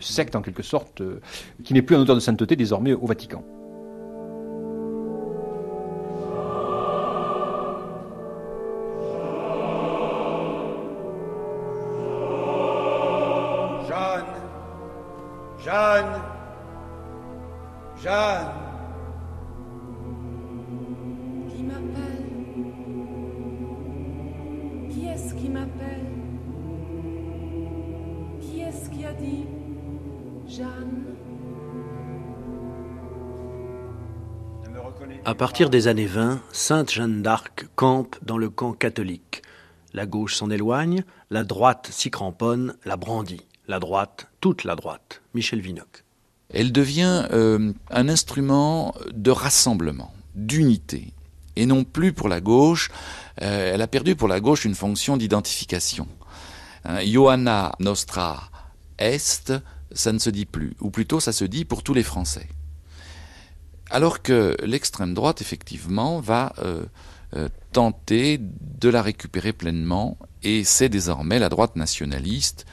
[0.00, 1.20] secte en quelque sorte euh,
[1.64, 3.42] qui n'est plus en odeur de sainteté désormais au Vatican.
[15.74, 16.22] Jeanne.
[18.00, 18.46] Jeanne.
[21.50, 22.26] Qui m'appelle?
[24.88, 26.06] Qui est-ce qui m'appelle?
[28.40, 29.46] Qui est-ce qui a dit
[30.46, 31.16] Jeanne?
[35.24, 39.42] À partir des années 20, Sainte Jeanne d'Arc campe dans le camp catholique.
[39.92, 45.22] La gauche s'en éloigne, la droite s'y cramponne, la brandit la droite, toute la droite,
[45.34, 46.04] Michel Vinocq.
[46.50, 51.12] Elle devient euh, un instrument de rassemblement, d'unité,
[51.56, 52.90] et non plus pour la gauche.
[53.42, 56.06] Euh, elle a perdu pour la gauche une fonction d'identification.
[56.84, 58.50] Hein, Johanna Nostra
[58.98, 59.52] Est,
[59.92, 62.48] ça ne se dit plus, ou plutôt ça se dit pour tous les Français.
[63.90, 66.84] Alors que l'extrême droite, effectivement, va euh,
[67.72, 72.66] tenter de la récupérer pleinement, et c'est désormais la droite nationaliste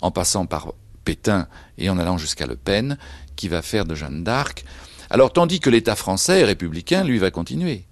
[0.00, 0.72] en passant par
[1.04, 2.98] Pétain et en allant jusqu'à Le Pen,
[3.36, 4.64] qui va faire de Jeanne d'Arc.
[5.10, 7.84] Alors tandis que l'État français républicain, lui, va continuer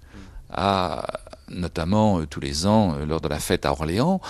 [0.51, 1.05] à,
[1.49, 4.21] notamment euh, tous les ans, euh, lors de la fête à Orléans,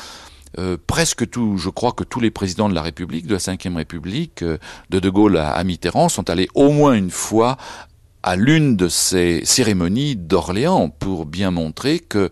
[0.57, 3.75] euh, presque tout, je crois que tous les présidents de la République, de la Ve
[3.75, 7.57] République, de De Gaulle à, Mitterrand, sont allés au moins une fois
[8.23, 12.29] à l'une de ces cérémonies d'Orléans pour bien montrer que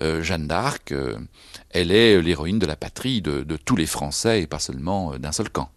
[0.00, 0.92] euh, Jeanne d'Arc
[1.70, 5.32] elle est l'héroïne de la patrie de, tous les Français et pas seulement euh, d'un
[5.32, 5.70] seul camp.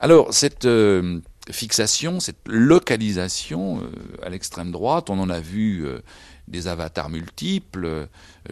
[0.00, 6.00] Alors, cette euh, fixation, cette localisation euh, à l'extrême droite, on en a vu euh,
[6.48, 7.86] des avatars multiples.
[7.86, 8.06] Euh,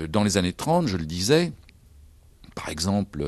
[0.08, 1.52] dans les années 30, je le disais,
[2.54, 3.24] par exemple,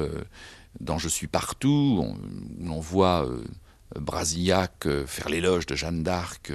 [0.78, 3.28] dans Je suis partout, on, on voit
[3.98, 6.52] Brasillac faire l'éloge de Jeanne d'Arc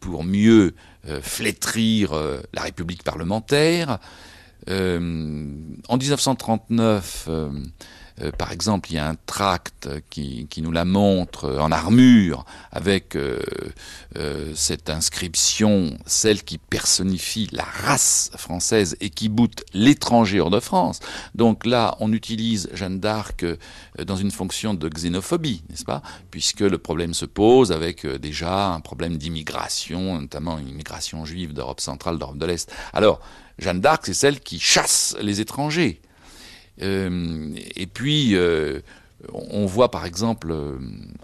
[0.00, 0.74] pour mieux
[1.22, 2.12] flétrir
[2.52, 3.98] la République parlementaire.
[4.68, 4.98] Euh,
[5.88, 7.28] en 1939,
[8.22, 11.72] euh, Euh, par exemple, il y a un tract qui, qui nous la montre en
[11.72, 13.40] armure avec euh,
[14.16, 20.60] euh, cette inscription, celle qui personnifie la race française et qui boute l'étranger hors de
[20.60, 21.00] France.
[21.34, 23.44] Donc là, on utilise Jeanne d'Arc
[24.04, 26.02] dans une fonction de xénophobie, n'est-ce pas?
[26.30, 31.80] Puisque le problème se pose avec déjà un problème d'immigration, notamment une immigration juive d'Europe
[31.80, 32.72] centrale, d'Europe de l'Est.
[32.92, 33.20] Alors,
[33.58, 36.00] Jeanne d'Arc, c'est celle qui chasse les étrangers.
[36.82, 38.80] Euh, et puis, euh,
[39.32, 40.78] on voit par exemple euh,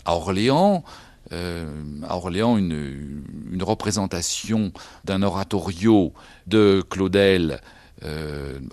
[0.04, 0.84] à Orléans,
[1.30, 4.72] à Orléans une, représentation
[5.04, 6.12] d'un oratorio
[6.46, 7.60] de Claudel,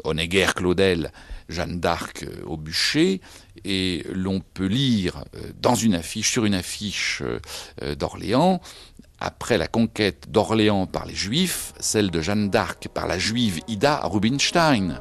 [0.03, 1.11] Honegger Claudel,
[1.49, 3.21] Jeanne d'Arc au bûcher,
[3.63, 5.23] et l'on peut lire
[5.59, 7.23] dans une affiche, sur une affiche
[7.97, 8.61] d'Orléans,
[9.19, 14.01] après la conquête d'Orléans par les Juifs, celle de Jeanne d'Arc par la juive Ida
[14.03, 14.99] Rubinstein.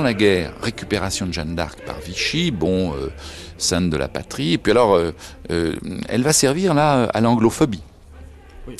[0.00, 3.10] Pendant la guerre, récupération de Jeanne d'Arc par Vichy, bon, euh,
[3.58, 5.12] sainte de la patrie, et puis alors euh,
[5.50, 5.76] euh,
[6.08, 7.82] elle va servir là à l'anglophobie.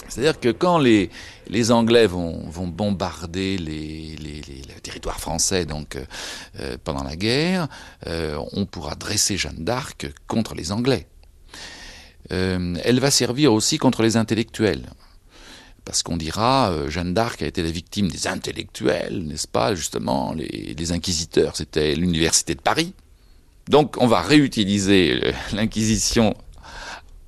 [0.09, 1.11] C'est-à-dire que quand les,
[1.48, 5.98] les Anglais vont, vont bombarder les, les, les, territoires français donc
[6.85, 7.68] pendant la guerre,
[8.06, 11.06] on pourra dresser Jeanne d'Arc contre les Anglais.
[12.30, 14.87] elle va servir aussi contre les intellectuels
[15.90, 20.33] parce qu'on dira euh, Jeanne d'Arc a été la victime des intellectuels, n'est-ce pas Justement,
[20.37, 22.94] les, inquisiteurs, c'était l'université de Paris.
[23.68, 26.37] Donc, on va réutiliser l'inquisition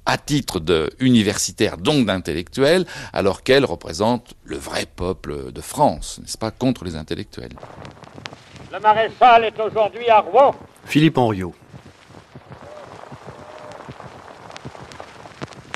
[0.07, 6.39] à titre de universitaire, donc d'intellectuel, alors qu'elle représente le vrai peuple de France, n'est-ce
[6.39, 7.57] pas, contre les intellectuels.
[8.73, 10.55] Le maréchal est aujourd'hui à Rouen.
[10.85, 11.53] Philippe Henriot.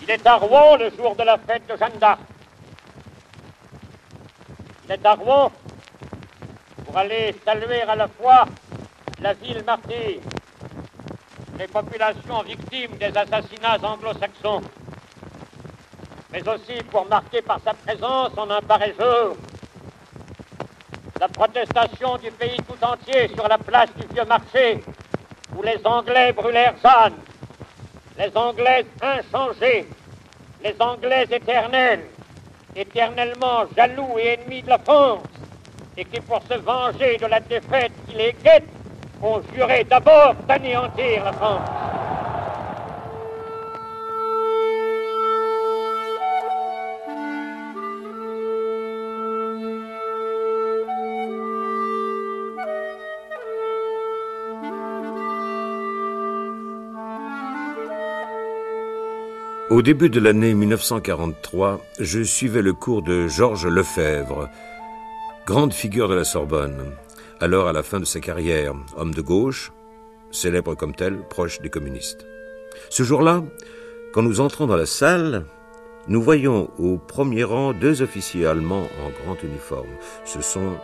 [0.05, 2.20] Il est à Rouen le jour de la fête de Jeanne d'Arc.
[4.88, 5.51] C'est à Rouen
[6.85, 8.46] pour aller saluer à la fois
[9.20, 10.20] la ville martyre,
[11.59, 14.62] les populations victimes des assassinats anglo-saxons,
[16.33, 19.37] mais aussi pour marquer par sa présence en un pareil jour
[21.20, 24.85] la protestation du pays tout entier sur la place du vieux marché
[25.57, 27.14] où les Anglais brûlèrent Jeanne,
[28.18, 29.88] les Anglaises inchangées,
[30.62, 32.05] les Anglaises éternelles,
[32.76, 35.20] éternellement jaloux et ennemi de la France,
[35.96, 38.68] et qui, pour se venger de la défaite qui les guette,
[39.22, 41.68] ont juré d'abord d'anéantir la France.
[59.68, 64.48] Au début de l'année 1943, je suivais le cours de Georges Lefebvre,
[65.44, 66.92] grande figure de la Sorbonne,
[67.40, 69.72] alors à la fin de sa carrière, homme de gauche,
[70.31, 72.24] célèbre comme tel, proche des communistes.
[72.90, 73.42] Ce jour-là,
[74.14, 75.44] quand nous entrons dans la salle,
[76.07, 79.90] nous voyons au premier rang deux officiers allemands en grand uniforme.
[80.24, 80.76] Ce sont,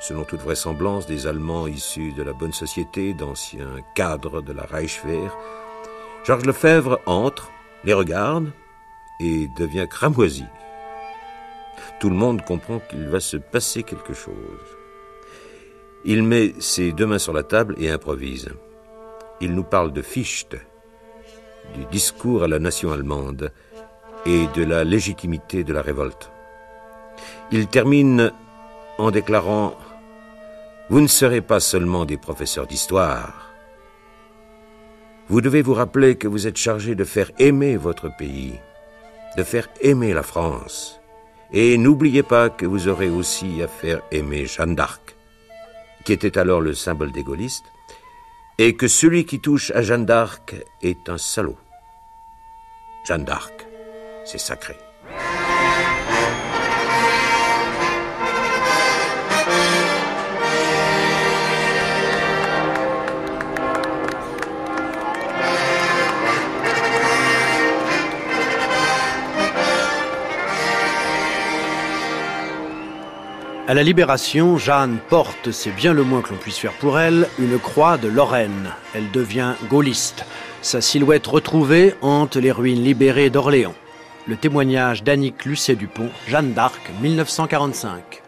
[0.00, 5.36] selon toute vraisemblance, des Allemands issus de la bonne société, d'anciens cadres de la Reichswehr.
[6.24, 7.50] Georges Lefebvre entre,
[7.84, 8.52] les regarde
[9.20, 10.44] et devient cramoisi.
[12.00, 14.36] Tout le monde comprend qu'il va se passer quelque chose.
[16.04, 18.48] Il met ses deux mains sur la table et improvise.
[19.40, 20.56] Il nous parle de Fichte,
[21.74, 23.52] du discours à la nation allemande
[24.26, 26.30] et de la légitimité de la révolte.
[27.50, 28.32] Il termine
[28.98, 29.76] en déclarant
[30.90, 33.51] Vous ne serez pas seulement des professeurs d'histoire,
[35.32, 38.60] vous devez vous rappeler que vous êtes chargé de faire aimer votre pays,
[39.38, 41.00] de faire aimer la France.
[41.54, 45.16] Et n'oubliez pas que vous aurez aussi à faire aimer Jeanne d'Arc,
[46.04, 47.64] qui était alors le symbole des gaullistes,
[48.58, 51.56] et que celui qui touche à Jeanne d'Arc est un salaud.
[53.08, 53.66] Jeanne d'Arc,
[54.26, 54.76] c'est sacré.
[73.68, 77.28] À la Libération, Jeanne porte, c'est bien le moins que l'on puisse faire pour elle,
[77.38, 78.70] une croix de Lorraine.
[78.92, 80.24] Elle devient gaulliste.
[80.62, 83.74] Sa silhouette retrouvée hante les ruines libérées d'Orléans.
[84.26, 88.22] le témoignage d'Annick Lucet-Dupont, Jeanne d'Arc, 1945.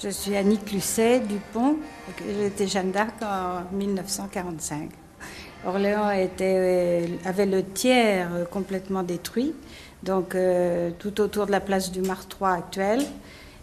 [0.00, 1.76] Je suis Annick Lucet Dupont,
[2.40, 4.88] j'étais Jeanne d'Arc en 1945.
[5.66, 9.52] Orléans était, avait le tiers complètement détruit,
[10.04, 13.04] donc euh, tout autour de la place du Martroi actuelle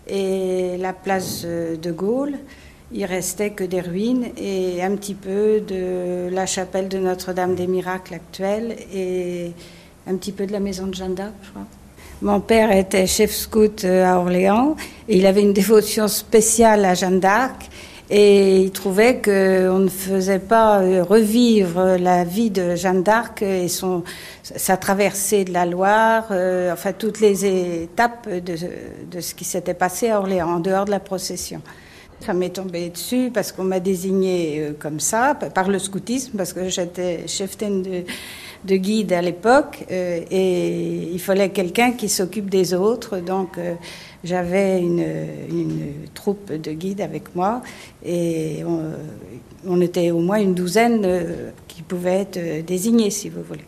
[0.08, 2.36] et la place de Gaulle.
[2.92, 7.68] Il restait que des ruines et un petit peu de la chapelle de Notre-Dame des
[7.68, 9.52] Miracles actuelle et
[10.08, 11.66] un petit peu de la maison de Jeanne d'Arc, je crois.
[12.22, 14.76] Mon père était chef scout euh, à Orléans
[15.08, 17.70] et il avait une dévotion spéciale à Jeanne d'Arc
[18.10, 23.68] et il trouvait qu'on ne faisait pas euh, revivre la vie de Jeanne d'Arc et
[23.68, 24.04] son,
[24.44, 27.46] sa traversée de la Loire, euh, enfin toutes les
[27.84, 28.56] étapes de,
[29.12, 31.62] de ce qui s'était passé à Orléans, en dehors de la procession.
[32.22, 36.68] Ça m'est tombé dessus parce qu'on m'a désigné comme ça, par le scoutisme, parce que
[36.68, 38.04] j'étais cheftaine de
[38.64, 43.18] de guide à l'époque euh, et il fallait quelqu'un qui s'occupe des autres.
[43.18, 43.76] Donc euh,
[44.28, 45.06] j'avais une,
[46.14, 47.62] troupe de guides avec moi
[48.06, 48.64] et
[49.66, 53.66] on, était au moins une douzaine euh, qui pouvaient être désignés, si vous voulez.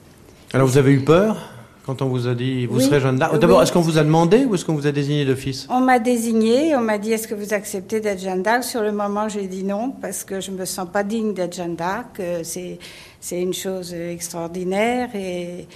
[0.53, 1.37] Alors vous avez eu peur
[1.85, 4.45] quand on vous a dit vous serez Jeanne d'Arc D'abord, est-ce qu'on vous a demandé
[4.45, 5.67] ou est-ce qu'on vous a désigné d'office?
[5.69, 8.91] On m'a désigné, on m'a dit est-ce que vous acceptez d'être Jeanne d'Arc Sur le
[8.91, 12.21] moment, j'ai dit non parce que je me sens pas digne d'être Jeanne d'Arc.
[12.43, 12.77] C'est
[13.19, 15.67] c'est une chose extraordinaire et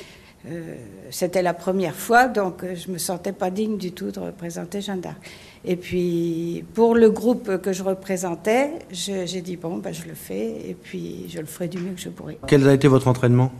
[0.46, 0.76] euh,
[1.10, 4.82] c'était la première fois, donc euh, je me sentais pas digne du tout de représenter
[4.82, 5.18] Jeanne d'Arc.
[5.64, 10.70] Et puis pour le groupe que je représentais, j'ai dit bon, ben, je le fais
[10.70, 12.38] et puis je le ferai du mieux que je pourrai.
[12.48, 13.52] Quel a été votre entraînement?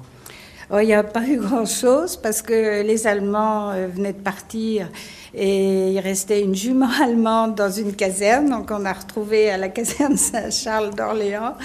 [0.72, 4.90] Oh, Il n'y a pas eu grand-chose parce que les Allemands euh, venaient de partir
[5.36, 9.70] et il restait une jument allemande dans une caserne, donc on a retrouvé à la
[9.70, 11.56] caserne Saint-Charles d'Orléans.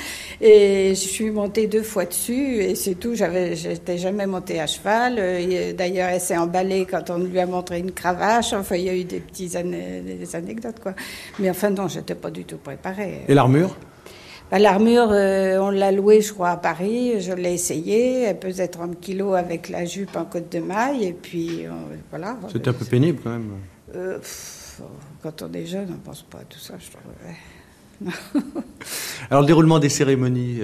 [0.40, 3.14] Et je suis montée deux fois dessus, et c'est tout.
[3.14, 5.16] J'avais, j'étais jamais montée à cheval.
[5.18, 8.52] Euh, d'ailleurs, elle s'est emballée quand on lui a montré une cravache.
[8.52, 10.94] Enfin, il y a eu des petites des anecdotes, quoi.
[11.38, 13.24] Mais enfin, non, j'étais pas du tout préparée.
[13.28, 13.76] Et l'armure?
[14.50, 17.20] Bah, L'armure, euh, on l'a louée, je crois, à Paris.
[17.20, 18.22] Je l'ai essayée.
[18.22, 21.04] Elle pesait 30 kilos avec la jupe en côte de maille.
[21.04, 21.70] Et puis, euh,
[22.10, 22.36] voilà.
[22.52, 23.50] C'était un peu pénible, quand même.
[23.94, 24.18] Euh,
[25.22, 27.02] quand on est jeune, on ne pense pas à tout ça, je trouve.
[29.30, 30.60] Alors, le déroulement des cérémonies,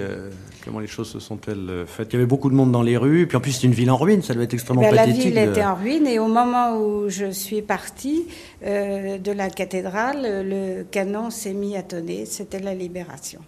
[0.63, 2.13] comment les choses se sont-elles faites?
[2.13, 3.27] Il y avait beaucoup de monde dans les rues.
[3.27, 4.21] Puis en plus, c'est une ville en ruine.
[4.21, 5.33] Ça doit être extrêmement ben, pathétique.
[5.33, 6.07] La ville était en ruine.
[6.07, 8.25] Et au moment où je suis partie
[8.61, 12.25] de la cathédrale, le canon s'est mis à tonner.
[12.25, 13.41] C'était la libération.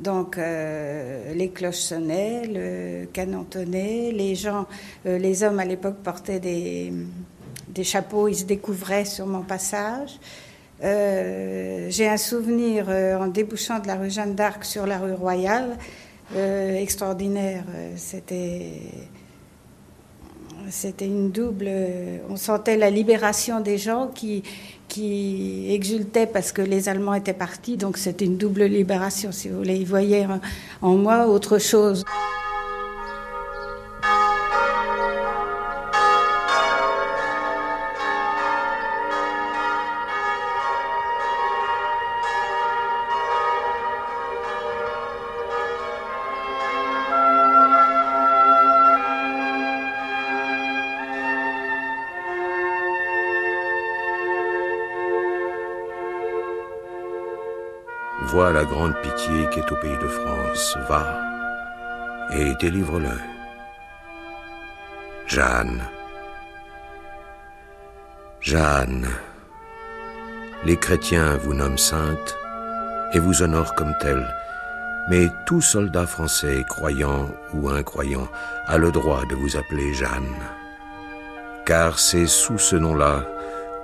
[0.00, 4.66] Donc euh, les cloches sonnaient, le canon tonnait, les gens,
[5.06, 6.92] euh, les hommes à l'époque portaient des,
[7.68, 10.18] des, chapeaux, ils se découvraient sur mon passage.
[10.84, 15.76] Euh, j'ai un souvenir en débouchant de la rue Jeanne d'Arc sur la rue Royale,
[16.36, 17.64] extraordinaire.
[17.96, 18.72] C'était
[20.70, 21.70] c'était une double.
[22.28, 24.44] On sentait la libération des gens qui,
[24.88, 27.76] qui exultaient parce que les Allemands étaient partis.
[27.76, 29.76] Donc c'était une double libération, si vous voulez.
[29.76, 30.26] Ils voyaient
[30.82, 32.04] en moi autre chose.
[58.50, 60.76] La grande pitié qui est au pays de France.
[60.88, 61.20] Va
[62.30, 63.12] et délivre-le.
[65.26, 65.82] Jeanne.
[68.40, 69.06] Jeanne.
[70.64, 72.38] Les chrétiens vous nomment sainte
[73.12, 74.26] et vous honorent comme telle.
[75.10, 78.28] Mais tout soldat français, croyant ou incroyant,
[78.66, 80.36] a le droit de vous appeler Jeanne.
[81.66, 83.26] Car c'est sous ce nom-là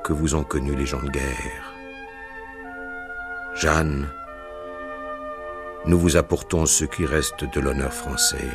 [0.02, 1.74] que vous ont connu les gens de guerre.
[3.54, 4.08] Jeanne,
[5.86, 8.48] nous vous apportons ce qui reste de l'honneur français,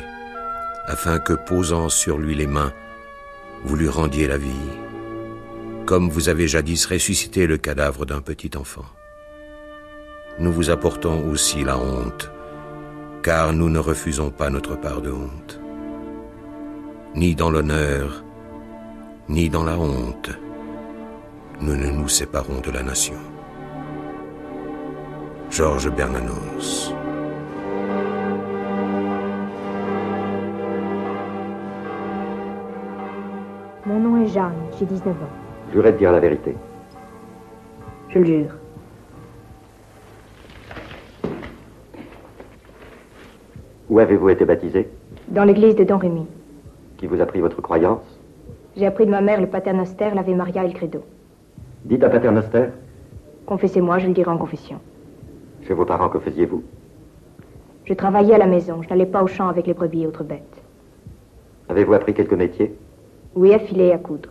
[0.86, 2.72] afin que, posant sur lui les mains,
[3.64, 4.70] vous lui rendiez la vie,
[5.86, 8.84] comme vous avez jadis ressuscité le cadavre d'un petit enfant.
[10.40, 12.30] Nous vous apportons aussi la honte,
[13.22, 15.60] car nous ne refusons pas notre part de honte.
[17.14, 18.24] Ni dans l'honneur,
[19.28, 20.30] ni dans la honte,
[21.60, 23.18] nous ne nous séparons de la nation.
[25.50, 26.94] Georges Bernanos.
[34.32, 35.72] Jeanne, j'ai 19 ans.
[35.72, 36.54] Jurez de dire la vérité.
[38.08, 38.54] Je le jure.
[43.88, 44.88] Où avez-vous été baptisé?
[45.28, 46.26] Dans l'église de Don Rémy.
[46.96, 48.18] Qui vous a pris votre croyance?
[48.76, 51.02] J'ai appris de ma mère le paternoster, l'Ave Maria et le Credo.
[51.84, 52.66] Dites à paternoster.
[53.46, 54.78] Confessez-moi, je le dirai en confession.
[55.66, 56.62] Chez vos parents, que faisiez-vous?
[57.84, 60.22] Je travaillais à la maison, je n'allais pas au champ avec les brebis et autres
[60.22, 60.62] bêtes.
[61.68, 62.76] Avez-vous appris quelques métiers?
[63.34, 64.28] Oui, à filer et à coudre.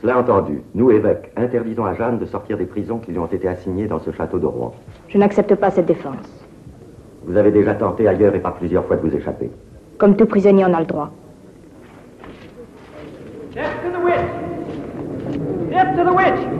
[0.00, 3.48] Cela entendu, nous, évêques, interdisons à Jeanne de sortir des prisons qui lui ont été
[3.48, 4.72] assignées dans ce château de Rouen.
[5.08, 6.46] Je n'accepte pas cette défense.
[7.24, 9.50] Vous avez déjà tenté ailleurs et par plusieurs fois de vous échapper.
[9.98, 11.10] Comme tout prisonnier en a le droit.
[13.52, 15.70] Death to the witch!
[15.70, 16.57] Death to the witch!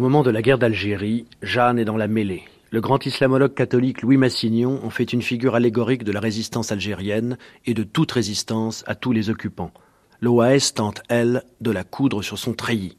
[0.00, 2.44] Au moment de la guerre d'Algérie, Jeanne est dans la mêlée.
[2.70, 7.36] Le grand islamologue catholique Louis Massignon en fait une figure allégorique de la résistance algérienne
[7.66, 9.72] et de toute résistance à tous les occupants.
[10.22, 12.96] L'OAS tente, elle, de la coudre sur son treillis.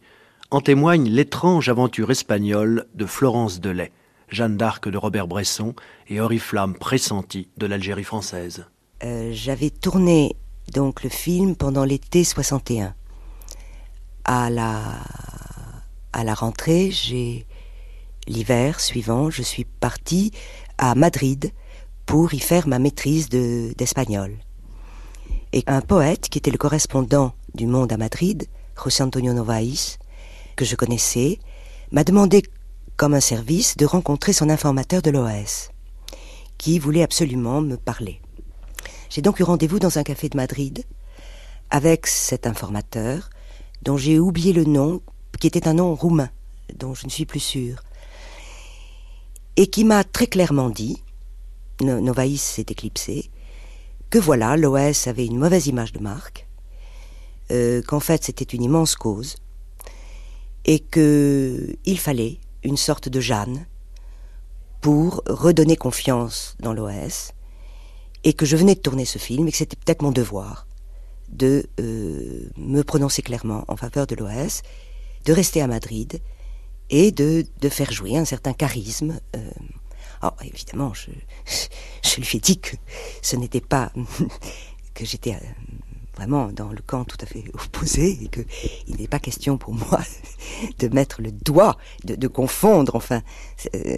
[0.52, 3.92] En témoigne l'étrange aventure espagnole de Florence Delay,
[4.30, 5.74] Jeanne d'Arc de Robert Bresson
[6.08, 8.68] et Oriflamme pressentie de l'Algérie française.
[9.04, 10.36] Euh, J'avais tourné
[10.72, 12.94] donc le film pendant l'été 61.
[14.24, 15.00] À la,
[16.14, 17.46] à la rentrée, j'ai
[18.28, 20.32] l'hiver suivant, je suis partie
[20.78, 21.52] à Madrid
[22.06, 24.38] pour y faire ma maîtrise d'espagnol.
[25.54, 28.48] et un poète qui était le correspondant du Monde à Madrid,
[28.82, 29.98] José Antonio Novais,
[30.56, 31.40] que je connaissais,
[31.92, 32.44] m'a demandé
[32.96, 35.70] comme un service de rencontrer son informateur de l'OAS,
[36.58, 38.22] qui voulait absolument me parler.
[39.10, 40.86] J'ai donc eu rendez-vous dans un café de Madrid
[41.70, 43.30] avec cet informateur,
[43.82, 45.02] dont j'ai oublié le nom,
[45.42, 46.30] qui était un nom roumain,
[46.78, 47.82] dont je ne suis plus sûre,
[49.58, 51.02] et qui m'a très clairement dit,
[51.82, 53.32] Novaïs s'est éclipsé,
[54.12, 56.48] que voilà, l'OS avait une mauvaise image de marque,
[57.50, 59.38] euh, qu'en fait c'était une immense cause,
[60.66, 63.66] et qu'il fallait une sorte de Jeanne
[64.80, 67.32] pour redonner confiance dans l'OS,
[68.24, 70.68] et que je venais de tourner ce film, et que c'était peut-être mon devoir
[71.30, 74.62] de euh, me prononcer clairement en faveur de l'OS,
[75.26, 76.22] de rester à Madrid,
[76.92, 79.20] et de, de faire jouer un certain charisme.
[79.36, 79.50] Euh,
[80.22, 81.10] alors, évidemment, je,
[82.04, 82.76] je lui ai dit que
[83.22, 83.92] ce n'était pas
[84.94, 85.48] que j'étais euh,
[86.16, 90.02] vraiment dans le camp tout à fait opposé et qu'il n'est pas question pour moi
[90.80, 93.22] de mettre le doigt, de, confondre, enfin,
[93.74, 93.98] euh,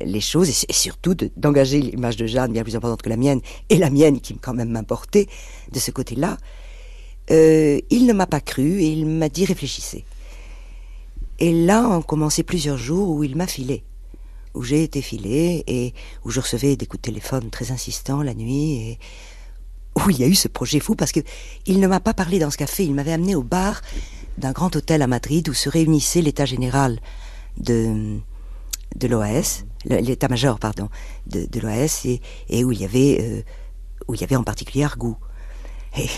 [0.00, 3.42] les choses et, et surtout d'engager l'image de Jeanne bien plus importante que la mienne
[3.68, 5.28] et la mienne qui quand même m'importait
[5.70, 6.38] de ce côté-là.
[7.30, 10.04] Euh, il ne m'a pas cru et il m'a dit réfléchissez.
[11.42, 13.82] Et là ont commencé plusieurs jours où il m'a filé,
[14.54, 15.92] où j'ai été filé et
[16.24, 18.98] où je recevais des coups de téléphone très insistants la nuit et
[19.96, 21.18] où il y a eu ce projet fou parce que
[21.66, 23.80] il ne m'a pas parlé dans ce café, il m'avait amené au bar
[24.38, 27.00] d'un grand hôtel à Madrid où se réunissait l'état général
[27.56, 28.18] de
[28.94, 30.90] de l'OAS, l'état-major pardon
[31.26, 32.06] de, de l'OAS
[32.50, 33.42] et, où il y avait euh,
[34.06, 35.16] où il y avait en particulier Argou.
[35.98, 36.08] Et,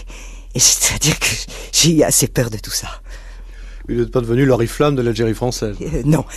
[0.55, 1.35] et c'est-à-dire que
[1.72, 3.01] j'ai eu assez peur de tout ça.
[3.89, 6.24] Vous n'êtes pas devenu l'oriflamme de l'Algérie française euh, Non.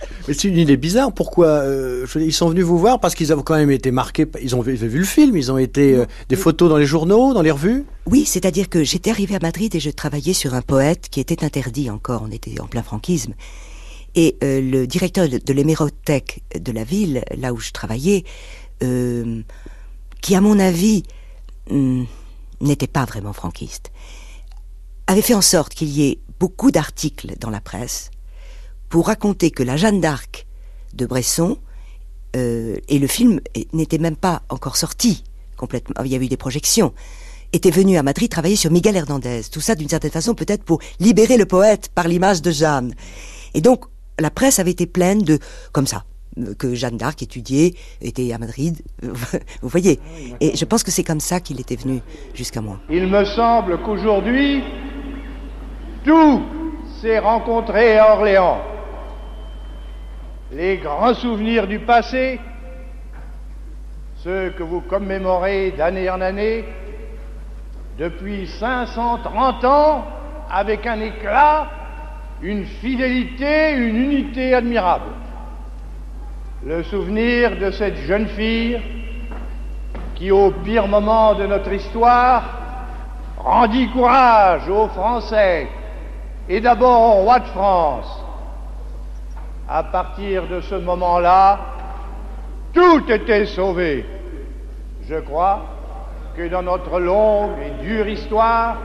[0.28, 1.12] Mais c'est une idée bizarre.
[1.12, 4.26] Pourquoi euh, Ils sont venus vous voir parce qu'ils avaient quand même été marqués.
[4.42, 5.36] Ils ont vu, vu le film.
[5.36, 7.84] Ils ont été euh, des photos dans les journaux, dans les revues?
[8.06, 11.44] Oui, c'est-à-dire que j'étais arrivée à Madrid et je travaillais sur un poète qui était
[11.44, 12.22] interdit encore.
[12.26, 13.34] On était en plein franquisme.
[14.14, 18.24] Et euh, le directeur de, l'hémérothèque de la ville, là où je travaillais,
[18.80, 21.02] qui à mon avis
[21.70, 22.06] hum,
[22.60, 23.90] n'était pas vraiment franquiste,
[25.06, 28.10] avait fait en sorte qu'il y ait beaucoup d'articles dans la presse
[28.88, 30.46] pour raconter que la Jeanne d'Arc
[30.94, 31.58] de Bresson,
[32.36, 33.40] euh, et le film
[33.72, 35.24] n'était même pas encore sorti
[35.56, 36.92] complètement, il y a eu des projections,
[37.52, 39.42] était venu à Madrid travailler sur Miguel Hernandez.
[39.50, 42.94] Tout ça d'une certaine façon peut-être pour libérer le poète par l'image de Jeanne.
[43.54, 43.86] Et donc
[44.18, 45.38] la presse avait été pleine de,
[45.72, 46.04] comme ça,
[46.58, 50.00] que Jeanne d'Arc étudiait, était à Madrid, vous voyez.
[50.40, 52.00] Et je pense que c'est comme ça qu'il était venu
[52.34, 52.80] jusqu'à moi.
[52.90, 54.62] Il me semble qu'aujourd'hui,
[56.06, 56.42] tout
[57.00, 58.60] s'est rencontré à Orléans.
[60.52, 62.40] Les grands souvenirs du passé,
[64.18, 66.64] ceux que vous commémorez d'année en année,
[67.98, 70.04] depuis 530 ans,
[70.50, 71.66] avec un éclat,
[72.40, 75.10] une fidélité, une unité admirable.
[76.64, 78.80] Le souvenir de cette jeune fille
[80.14, 82.42] qui, au pire moment de notre histoire,
[83.38, 85.68] rendit courage aux Français
[86.48, 88.24] et d'abord au roi de France.
[89.68, 91.58] À partir de ce moment-là,
[92.72, 94.06] tout était sauvé.
[95.08, 95.62] Je crois
[96.36, 98.76] que dans notre longue et dure histoire,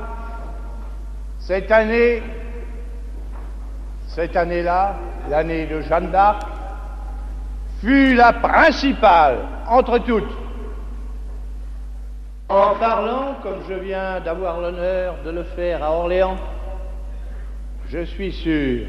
[1.39, 2.23] cette année,
[4.07, 4.95] cette année-là,
[5.29, 6.41] l'année de Jeanne d'Arc,
[7.81, 10.31] fut la principale entre toutes.
[12.49, 16.35] En parlant, comme je viens d'avoir l'honneur de le faire à Orléans,
[17.91, 18.85] je suis sûr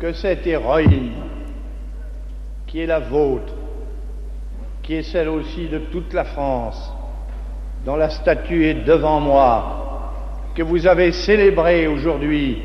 [0.00, 1.12] que cette héroïne,
[2.66, 3.54] qui est la vôtre,
[4.82, 6.92] qui est celle aussi de toute la France,
[7.86, 10.12] dont la statue est devant moi,
[10.56, 12.62] que vous avez célébrée aujourd'hui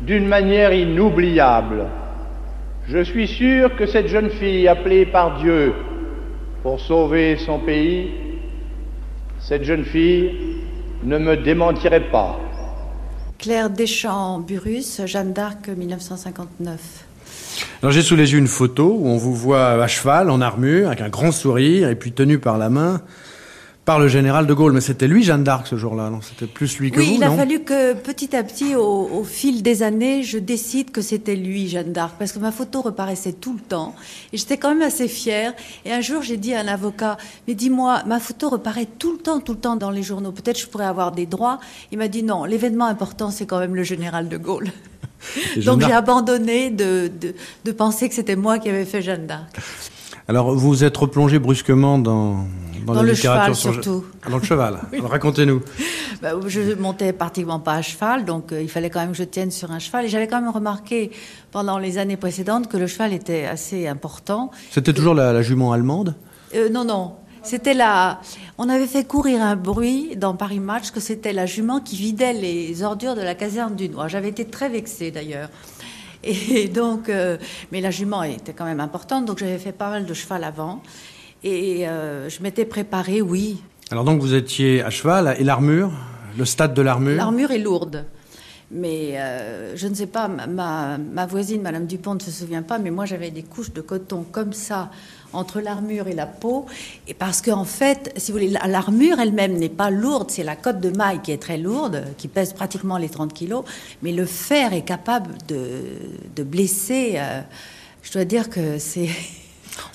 [0.00, 1.86] d'une manière inoubliable.
[2.88, 5.74] Je suis sûr que cette jeune fille appelée par Dieu
[6.64, 8.10] pour sauver son pays,
[9.38, 10.58] cette jeune fille
[11.04, 12.36] ne me démentirait pas.
[13.42, 16.78] Claire Deschamps-Burus, Jeanne d'Arc, 1959.
[17.82, 20.86] Alors j'ai sous les yeux une photo où on vous voit à cheval, en armure,
[20.86, 23.00] avec un grand sourire, et puis tenu par la main
[23.84, 24.72] par le général de Gaulle.
[24.72, 26.20] Mais c'était lui, Jeanne d'Arc, ce jour-là, non?
[26.20, 27.36] C'était plus lui que oui, vous, il a non?
[27.36, 31.68] fallu que petit à petit, au, au fil des années, je décide que c'était lui,
[31.68, 33.94] Jeanne d'Arc, parce que ma photo reparaissait tout le temps,
[34.32, 35.52] et j'étais quand même assez fière.
[35.84, 37.16] Et un jour, j'ai dit à un avocat,
[37.48, 40.32] mais dis-moi, ma photo reparaît tout le temps, tout le temps dans les journaux.
[40.32, 41.58] Peut-être je pourrais avoir des droits.
[41.90, 44.70] Il m'a dit non, l'événement important, c'est quand même le général de Gaulle.
[45.64, 49.56] Donc j'ai abandonné de, de, de penser que c'était moi qui avais fait Jeanne d'Arc.
[50.28, 52.46] Alors vous vous êtes replongé brusquement dans,
[52.86, 54.04] dans, Dans la le littérature cheval, sur- surtout.
[54.30, 54.78] Dans le cheval.
[54.92, 55.00] Oui.
[55.02, 55.60] Racontez-nous.
[56.22, 59.24] Bah, je montais pratiquement pas à cheval, donc euh, il fallait quand même que je
[59.24, 60.04] tienne sur un cheval.
[60.04, 61.10] Et j'avais quand même remarqué
[61.50, 64.52] pendant les années précédentes que le cheval était assez important.
[64.70, 66.14] C'était toujours la, la jument allemande?
[66.54, 67.14] Euh, non, non.
[67.42, 68.20] C'était la.
[68.56, 72.32] On avait fait courir un bruit dans Paris Match que c'était la jument qui vidait
[72.32, 74.08] les ordures de la caserne du Noir.
[74.08, 75.48] J'avais été très vexée d'ailleurs.
[76.24, 77.36] Et donc, euh,
[77.72, 80.82] mais la jument était quand même importante, donc j'avais fait pas mal de cheval avant.
[81.42, 83.62] Et euh, je m'étais préparée, oui.
[83.90, 85.90] Alors donc vous étiez à cheval, et l'armure
[86.38, 87.16] Le stade de l'armure?
[87.16, 88.04] L'armure est lourde.
[88.74, 92.78] Mais euh, je ne sais pas, ma- ma, voisine, Madame Dupont, ne se souvient pas,
[92.78, 94.90] mais moi j'avais des couches de coton comme ça
[95.34, 96.66] entre l'armure et la peau.
[97.06, 100.56] Et parce qu'en fait, si vous voulez, la- l'armure elle-même n'est pas lourde, c'est la
[100.56, 103.64] cotte de maille qui est très lourde, qui pèse pratiquement les 30 kilos,
[104.02, 105.82] mais le fer est capable de,
[106.34, 107.14] de blesser.
[107.16, 107.40] euh,
[108.02, 109.08] je dois dire que c'est.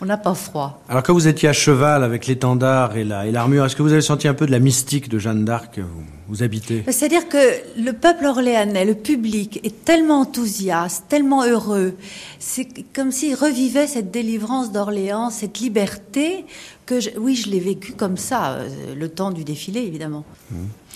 [0.01, 0.81] On n'a pas froid.
[0.89, 3.91] Alors quand vous étiez à cheval avec l'étendard et la- et l'armure, est-ce que vous
[3.93, 7.37] avez senti un peu de la mystique de Jeanne d'Arc vous, vous habitez C'est-à-dire que
[7.79, 11.93] le peuple orléanais, le public, est tellement enthousiaste, tellement heureux.
[12.39, 16.45] C'est comme s'il revivait cette délivrance d'Orléans, cette liberté,
[16.85, 20.23] que je- oui, je l'ai vécu comme ça, euh, le temps du défilé, évidemment.
[20.51, 20.86] Et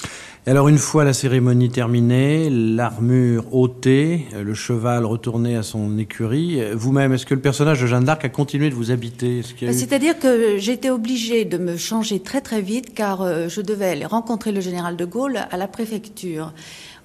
[0.47, 6.59] alors une fois la cérémonie terminée, l'armure ôtée, euh, le cheval retourné à son écurie,
[6.61, 9.41] euh, vous-même, est-ce que le personnage de Jeanne d'Arc a continué de vous habiter?
[9.61, 13.89] Eu- C'est-à-dire que j'étais obligée de me changer très très vite car euh, je devais
[13.89, 16.53] aller rencontrer le général de Gaulle à la préfecture.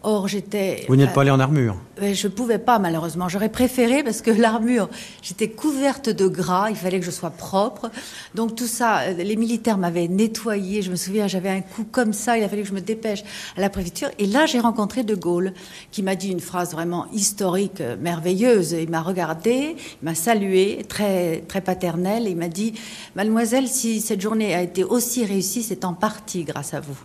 [0.09, 0.85] Or, j'étais.
[0.87, 3.29] Vous n'êtes enfin, pas allé en armure Je pouvais pas malheureusement.
[3.29, 4.89] J'aurais préféré parce que l'armure,
[5.21, 6.71] j'étais couverte de gras.
[6.71, 7.91] Il fallait que je sois propre.
[8.37, 10.81] Donc tout ça, euh, les militaires m'avaient nettoyé.
[10.83, 12.39] Je me souviens, j'avais un coup comme ça.
[12.39, 13.25] Il a fallu que je me dépêche
[13.57, 14.09] à la préfecture.
[14.21, 15.55] Et là, j'ai rencontré De Gaulle,
[15.91, 18.77] qui m'a dit une phrase vraiment historique, euh, merveilleuse.
[18.81, 22.29] Il m'a regardé, il m'a salué, très très paternel.
[22.29, 22.75] Et il m'a dit,
[23.17, 26.97] Mademoiselle, si cette journée a été aussi réussie, c'est en partie grâce à vous.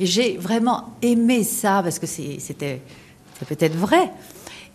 [0.00, 2.80] Et j'ai vraiment aimé ça parce que c'était
[3.48, 4.10] peut-être vrai.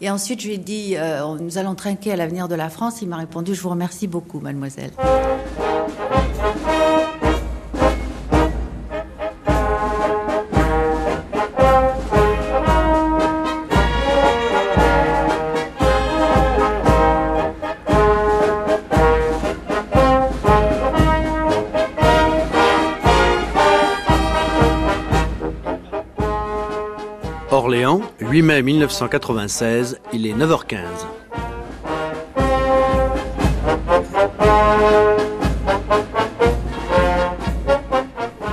[0.01, 3.01] Et ensuite, je lui ai dit, euh, nous allons trinquer à l'avenir de la France.
[3.01, 4.91] Il m'a répondu, je vous remercie beaucoup, mademoiselle.
[27.69, 30.79] Orléans, 8 mai 1996, il est 9h15.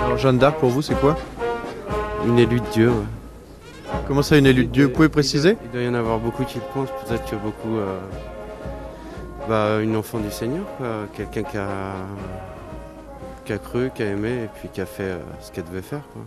[0.05, 1.17] Alors Jeanne d'Arc pour vous c'est quoi?
[2.27, 2.91] Une élue de Dieu.
[2.91, 3.95] ouais.
[4.07, 4.85] Comment ça une élue de Dieu?
[4.85, 5.57] Vous pouvez préciser?
[5.65, 7.75] Il doit y en avoir beaucoup qui le pensent, peut-être que beaucoup.
[7.79, 7.99] euh,
[9.49, 11.07] bah, une enfant du Seigneur, quoi.
[11.15, 11.95] quelqu'un qui a,
[13.47, 15.81] qui a cru, qui a aimé et puis qui a fait euh, ce qu'elle devait
[15.81, 16.03] faire.
[16.13, 16.23] Quoi.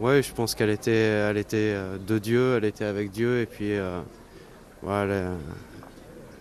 [0.00, 3.46] Ouais, je pense qu'elle était, elle était euh, de Dieu, elle était avec Dieu et
[3.46, 4.00] puis euh,
[4.82, 5.06] ouais,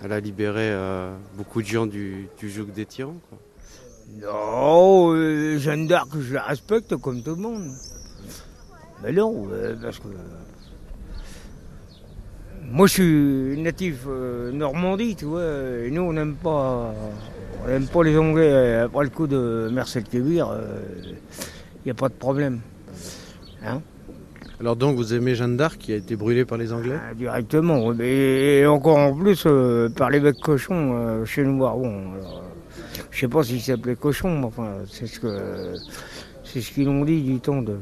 [0.01, 3.17] elle, a, libéré euh, beaucoup de gens du, du joug des tyrans.
[4.21, 7.69] Non, euh, Jeanne d'Arc, je la respecte comme tout le monde.
[9.03, 10.07] Mais non, euh, parce que.
[12.71, 15.43] Moi, je suis natif euh, Normandie, tu vois,
[15.83, 16.93] et nous, on n'aime pas.
[17.63, 18.49] On n'aime pas les Anglais.
[18.51, 20.47] euh, Après le coup de Marcel Kébir,
[21.77, 22.61] il n'y a pas de problème.
[23.65, 23.81] Hein
[24.59, 27.93] Alors donc vous aimez Jeanne d'Arc qui a été brûlée par les Anglais Ah, Directement,
[27.99, 31.57] et, et encore en plus euh, par l'évêque Cochon euh, chez nous.
[31.59, 32.43] Bon, alors,
[33.11, 35.73] je sais pas s'il s'appelait Cochon, mais enfin, c'est ce que
[36.43, 37.77] c'est ce qu'ils ont dit, du temps de,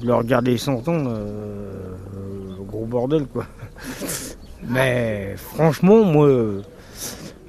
[0.00, 1.92] de leur garder son ton, euh,
[2.68, 3.46] gros bordel quoi.
[4.68, 6.62] Mais franchement, moi, euh,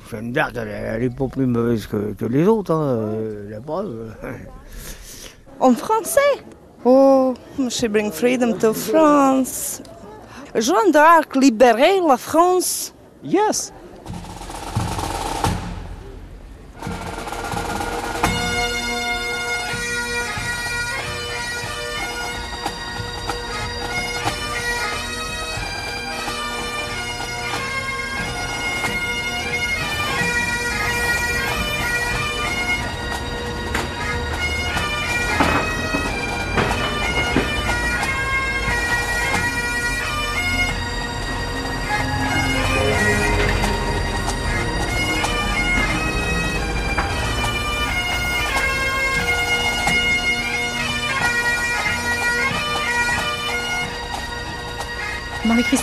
[0.10, 3.62] Jeanne d'Arc, elle, elle est pas plus mauvaise que, que les autres, hein, euh, la
[3.62, 4.14] preuve.
[5.60, 6.20] En français?
[6.86, 7.36] Oh,
[7.70, 9.82] she bring freedom to France.
[10.56, 12.94] Jeanne d'Arc libérer la France.
[13.24, 13.72] Yes.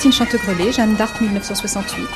[0.00, 2.08] Marie-Christine Chantegrelet, Jeanne d'Arc 1968.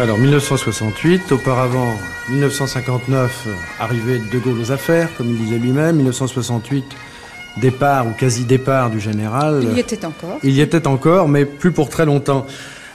[0.00, 1.94] Alors 1968, auparavant
[2.30, 6.84] 1959, euh, arrivée de De Gaulle aux affaires, comme il disait lui-même, 1968,
[7.58, 9.60] départ ou quasi-départ du général.
[9.62, 10.40] Il y était encore.
[10.42, 12.46] Il y était encore, mais plus pour très longtemps.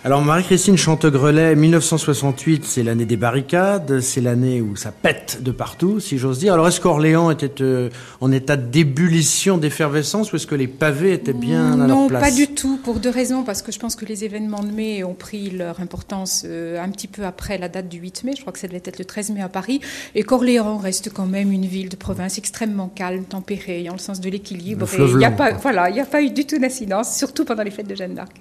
[0.05, 5.99] Alors Marie-Christine Chantegrelet, 1968, c'est l'année des barricades, c'est l'année où ça pète de partout,
[5.99, 6.53] si j'ose dire.
[6.53, 7.89] Alors est-ce qu'Orléans était euh,
[8.21, 12.23] en état d'ébullition, d'effervescence, ou est-ce que les pavés étaient bien à leur Non, place
[12.23, 13.43] pas du tout, pour deux raisons.
[13.43, 16.87] Parce que je pense que les événements de mai ont pris leur importance euh, un
[16.91, 18.33] petit peu après la date du 8 mai.
[18.37, 19.81] Je crois que ça devait être le 13 mai à Paris.
[20.15, 24.21] Et qu'Orléans reste quand même une ville de province extrêmement calme, tempérée, dans le sens
[24.21, 24.87] de l'équilibre.
[24.97, 27.63] Il y a pas, voilà, il n'y a pas eu du tout d'incidence, surtout pendant
[27.63, 28.31] les fêtes de Jeanne d'Arc.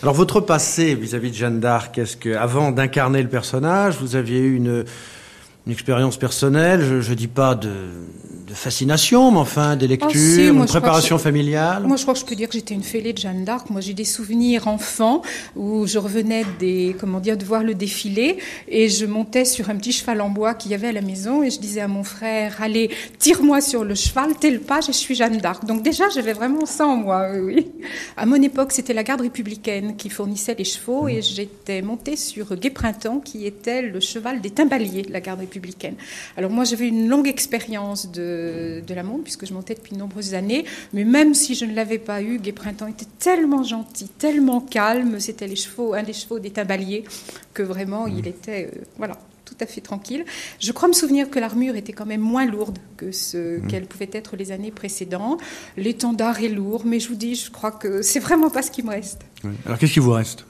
[0.00, 4.40] Alors votre passé vis-à-vis de Jeanne d'Arc, est-ce que avant d'incarner le personnage, vous aviez
[4.40, 4.84] eu une,
[5.66, 7.70] une expérience personnelle, je, ne dis pas de,
[8.48, 12.02] de fascination, mais enfin des lectures, Oh, si, moi, une préparation je- familiale Moi, je
[12.02, 13.68] crois que je peux dire que j'étais une fêlée de Jeanne d'Arc.
[13.68, 15.20] Moi, j'ai des souvenirs enfants
[15.54, 18.38] où je revenais des, comment dire, de voir le défilé
[18.68, 21.42] et je montais sur un petit cheval en bois qu'il y avait à la maison
[21.42, 25.14] et je disais à mon frère, allez, tire-moi sur le cheval, tel pas, je suis
[25.14, 25.66] Jeanne d'Arc.
[25.66, 27.66] Donc déjà, j'avais vraiment ça en moi, oui.
[28.16, 32.56] À mon époque, c'était la garde républicaine qui fournissait les chevaux et j'étais montée sur
[32.56, 35.96] Gai Printemps qui était le cheval des timbaliers de la garde républicaine.
[36.36, 38.37] Alors moi, j'avais une longue expérience de,
[38.86, 41.74] de la montre puisque je montais depuis de nombreuses années, mais même si je ne
[41.74, 46.12] l'avais pas eu, Gai Printemps était tellement gentil, tellement calme, c'était les chevaux, un des
[46.12, 47.04] chevaux des timbaliers,
[47.54, 50.24] que vraiment il était, euh, voilà, tout à fait tranquille.
[50.60, 54.10] Je crois me souvenir que l'armure était quand même moins lourde que ce qu'elle pouvait
[54.12, 55.40] être les années précédentes.
[55.76, 58.82] L'étendard est lourd, mais je vous dis, je crois que c'est vraiment pas ce qui
[58.82, 59.52] me reste Oui.
[59.64, 60.44] Alors qu'est-ce qui vous reste?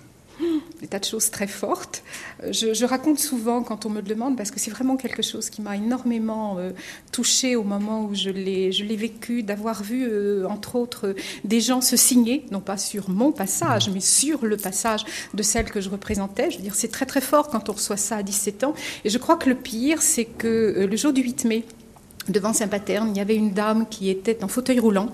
[0.81, 2.03] Des tas de choses très fortes.
[2.43, 5.23] Euh, Je, je raconte souvent quand on me le demande, parce que c'est vraiment quelque
[5.23, 6.71] chose qui m'a énormément euh,
[7.13, 11.15] touchée au moment où je l'ai, je l'ai vécu, d'avoir vu, euh, entre autres,
[11.45, 15.05] des gens se signer, non pas sur mon passage, mais sur le passage
[15.35, 16.51] de celle que je représentais.
[16.51, 18.75] Je veux dire, c'est très très fort quand on reçoit ça à 17 ans.
[19.05, 21.65] Et je crois que le pire, c'est que le jour du 8 mai,
[22.29, 25.09] Devant Saint-Paterne, il y avait une dame qui était en fauteuil roulant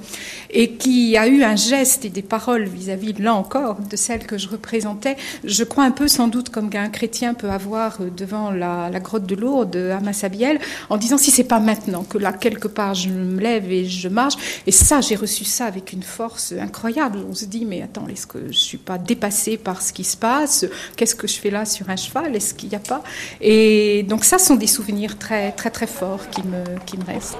[0.50, 4.36] et qui a eu un geste et des paroles vis-à-vis, là encore, de celle que
[4.36, 5.16] je représentais.
[5.44, 9.26] Je crois un peu, sans doute, comme qu'un chrétien peut avoir euh, devant la, grotte
[9.26, 10.58] de Lourdes, à Massabielle,
[10.90, 14.08] en disant si c'est pas maintenant que là, quelque part, je me lève et je
[14.08, 14.34] marche.
[14.66, 17.18] Et ça, j'ai reçu ça avec une force incroyable.
[17.28, 20.16] On se dit, mais attends, est-ce que je suis pas dépassée par ce qui se
[20.16, 20.66] passe?
[20.96, 22.34] Qu'est-ce que je fais là sur un cheval?
[22.34, 23.02] Est-ce qu'il n'y a pas?
[23.40, 27.38] Et donc, ça sont des souvenirs très, très, très forts qui me, qui me restent.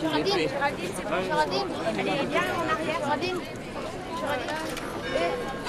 [0.00, 1.68] Géraldine, Géraldine, c'est bon, Géraldine.
[1.88, 3.40] Allez, viens en arrière, Géraldine.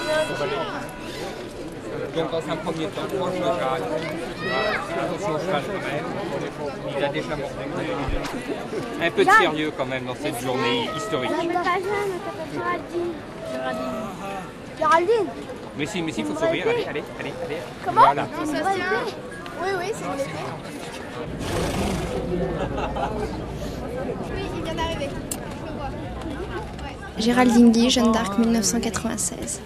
[0.06, 0.85] Géraldine.
[2.16, 3.84] Donc dans un premier temps, proche de Jeanne,
[5.04, 6.06] attention au cheval quand même,
[6.98, 7.56] il a déjà mordu.
[9.02, 11.30] Un peu de sérieux quand même dans cette journée historique.
[11.30, 11.52] Géraldine.
[12.54, 13.12] Géraldine.
[14.80, 15.28] Géraldine.
[15.78, 17.58] Mais si, mais si, il faut sourire, allez, allez, allez, allez.
[17.84, 18.22] Comment Voilà.
[18.24, 18.86] Non, ça se tient.
[19.62, 20.30] Oui, oui, c'est une épée.
[24.34, 25.10] Oui, il vient d'arriver.
[25.10, 25.90] Je le vois.
[27.18, 29.62] Géraldine Guy, Jeanne d'Arc, 1996.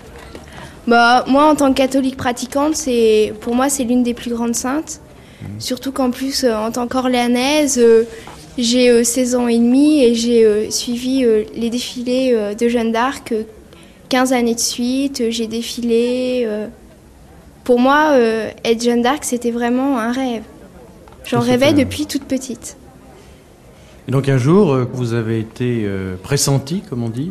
[0.89, 4.55] Bah, moi, en tant que catholique pratiquante, c'est, pour moi, c'est l'une des plus grandes
[4.55, 5.01] saintes.
[5.59, 8.03] Surtout qu'en plus, euh, en tant qu'orléanaise, euh,
[8.57, 12.67] j'ai euh, 16 ans et demi et j'ai euh, suivi euh, les défilés euh, de
[12.67, 13.43] Jeanne d'Arc euh,
[14.09, 16.47] 15 années de suite, j'ai défilé.
[17.63, 18.17] Pour moi,
[18.65, 20.41] être Jeanne d'Arc, c'était vraiment un rêve.
[21.25, 22.75] J'en rêvais depuis toute petite.
[24.07, 25.87] Et donc un jour, vous avez été
[26.23, 27.29] pressenti, comme on dit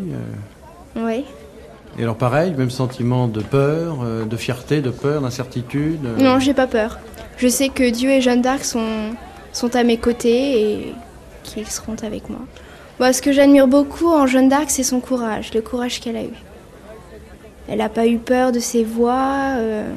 [0.95, 1.25] Oui.
[1.99, 6.69] Et alors pareil, même sentiment de peur, de fierté, de peur, d'incertitude Non, j'ai pas
[6.69, 6.99] peur.
[7.39, 9.11] Je sais que Dieu et Jeanne d'Arc sont,
[9.53, 10.95] sont à mes côtés et
[11.43, 12.41] qu'ils seront avec moi.
[13.13, 16.35] Ce que j'admire beaucoup en Jeanne d'Arc, c'est son courage, le courage qu'elle a eu.
[17.69, 19.55] Elle n'a pas eu peur de ses voix.
[19.57, 19.93] Euh.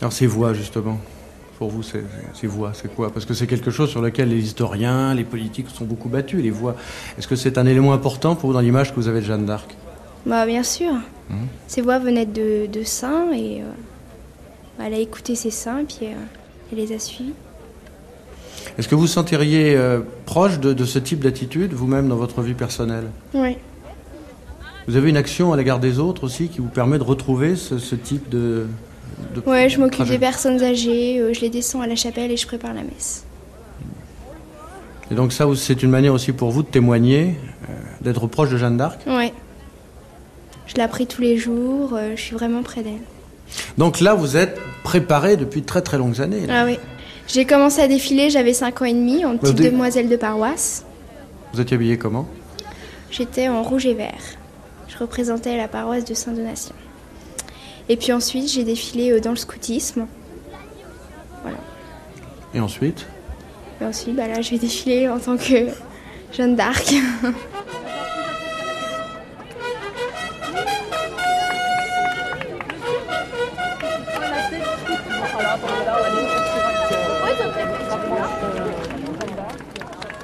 [0.00, 0.98] Alors ses voix, justement,
[1.58, 3.12] pour vous, ces voix, c'est quoi?
[3.12, 6.50] Parce que c'est quelque chose sur lequel les historiens, les politiques sont beaucoup battus, les
[6.50, 6.74] voix.
[7.18, 9.44] Est-ce que c'est un élément important pour vous dans l'image que vous avez de Jeanne
[9.46, 9.76] d'Arc?
[10.26, 10.92] Bah bien sûr.
[11.30, 11.34] Mmh.
[11.66, 16.06] Ces voix venaient de, de saints et euh, elle a écouté ses saints et puis
[16.06, 16.14] euh,
[16.70, 17.32] elle les a suivis.
[18.78, 23.06] Est-ce que vous sentiriez euh, proche de, ce type d'attitude vous-même dans votre vie personnelle?
[23.34, 23.56] Oui.
[24.86, 27.94] Vous avez une action à l'égard des autres aussi qui vous permet de retrouver ce,
[27.94, 28.66] type de...
[29.46, 32.74] oui, je m'occupe des personnes âgées, je les descends à la chapelle et je prépare
[32.74, 33.24] la messe.
[35.10, 37.36] Et donc ça, c'est une manière aussi pour vous de témoigner,
[38.00, 39.00] d'être proche de Jeanne d'Arc?
[39.06, 39.32] Oui.
[40.72, 43.00] Je la prie tous les jours, je suis vraiment près d'elle.
[43.76, 46.46] Donc là, vous êtes préparé depuis très très longues années.
[46.48, 46.78] Ah oui.
[47.28, 50.84] J'ai commencé à défiler, j'avais 5 ans et demi, en petite demoiselle de paroisse.
[51.52, 52.26] Vous étiez habillée comment?
[53.10, 54.22] J'étais en rouge et vert.
[54.88, 56.74] Je représentais la paroisse de Saint-Donatien.
[57.88, 60.06] Et puis ensuite, j'ai défilé euh, dans le scoutisme.
[61.42, 61.58] Voilà.
[62.54, 63.06] Et ensuite?
[63.80, 65.68] Et ensuite, bah là, je vais défiler en tant que
[66.32, 66.94] Jeanne d'Arc.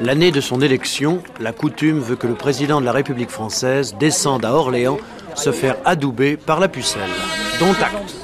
[0.09, 4.43] L'année de son élection, la coutume veut que le président de la République française descende
[4.47, 4.97] à Orléans
[5.35, 7.03] se faire adouber par la pucelle.
[7.61, 8.17] Dont acte.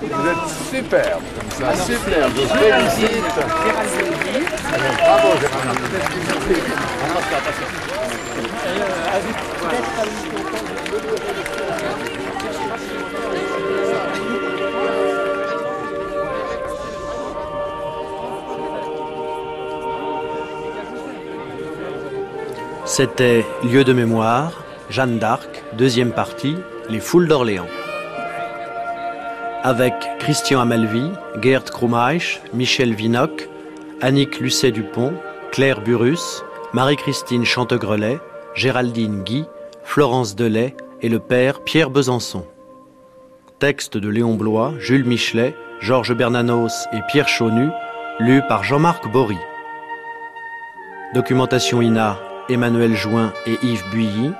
[0.00, 1.29] Vous êtes superbe
[1.60, 2.32] ça, superbe.
[2.34, 3.24] Je vous félicite.
[4.98, 5.28] Bravo,
[22.86, 26.56] C'était Lieu de mémoire, Jeanne d'Arc, deuxième partie,
[26.88, 27.68] Les Foules d'Orléans
[29.62, 31.10] avec Christian Amalvi,
[31.42, 33.48] Gerd Krumaich, Michel Vinoc,
[34.00, 35.12] Annick Lucet-Dupont,
[35.52, 36.42] Claire Burus,
[36.72, 38.18] Marie-Christine Chantegrelet,
[38.54, 39.44] Géraldine Guy,
[39.84, 42.46] Florence Delay et le père Pierre Besançon.
[43.58, 47.68] Texte de Léon Blois, Jules Michelet, Georges Bernanos et Pierre Chaunu,
[48.18, 49.38] lu par Jean-Marc Bory.
[51.14, 54.30] Documentation INA, Emmanuel Join et Yves Builly.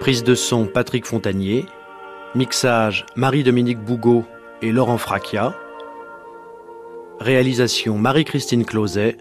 [0.00, 1.66] Prise de son Patrick Fontanier.
[2.34, 4.24] Mixage Marie-Dominique Bougot
[4.60, 5.54] et Laurent Fracchia.
[7.20, 9.18] Réalisation Marie-Christine Closet.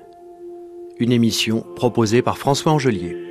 [0.98, 3.23] Une émission proposée par François Angelier.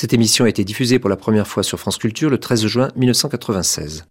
[0.00, 2.88] Cette émission a été diffusée pour la première fois sur France Culture le 13 juin
[2.96, 4.06] 1996.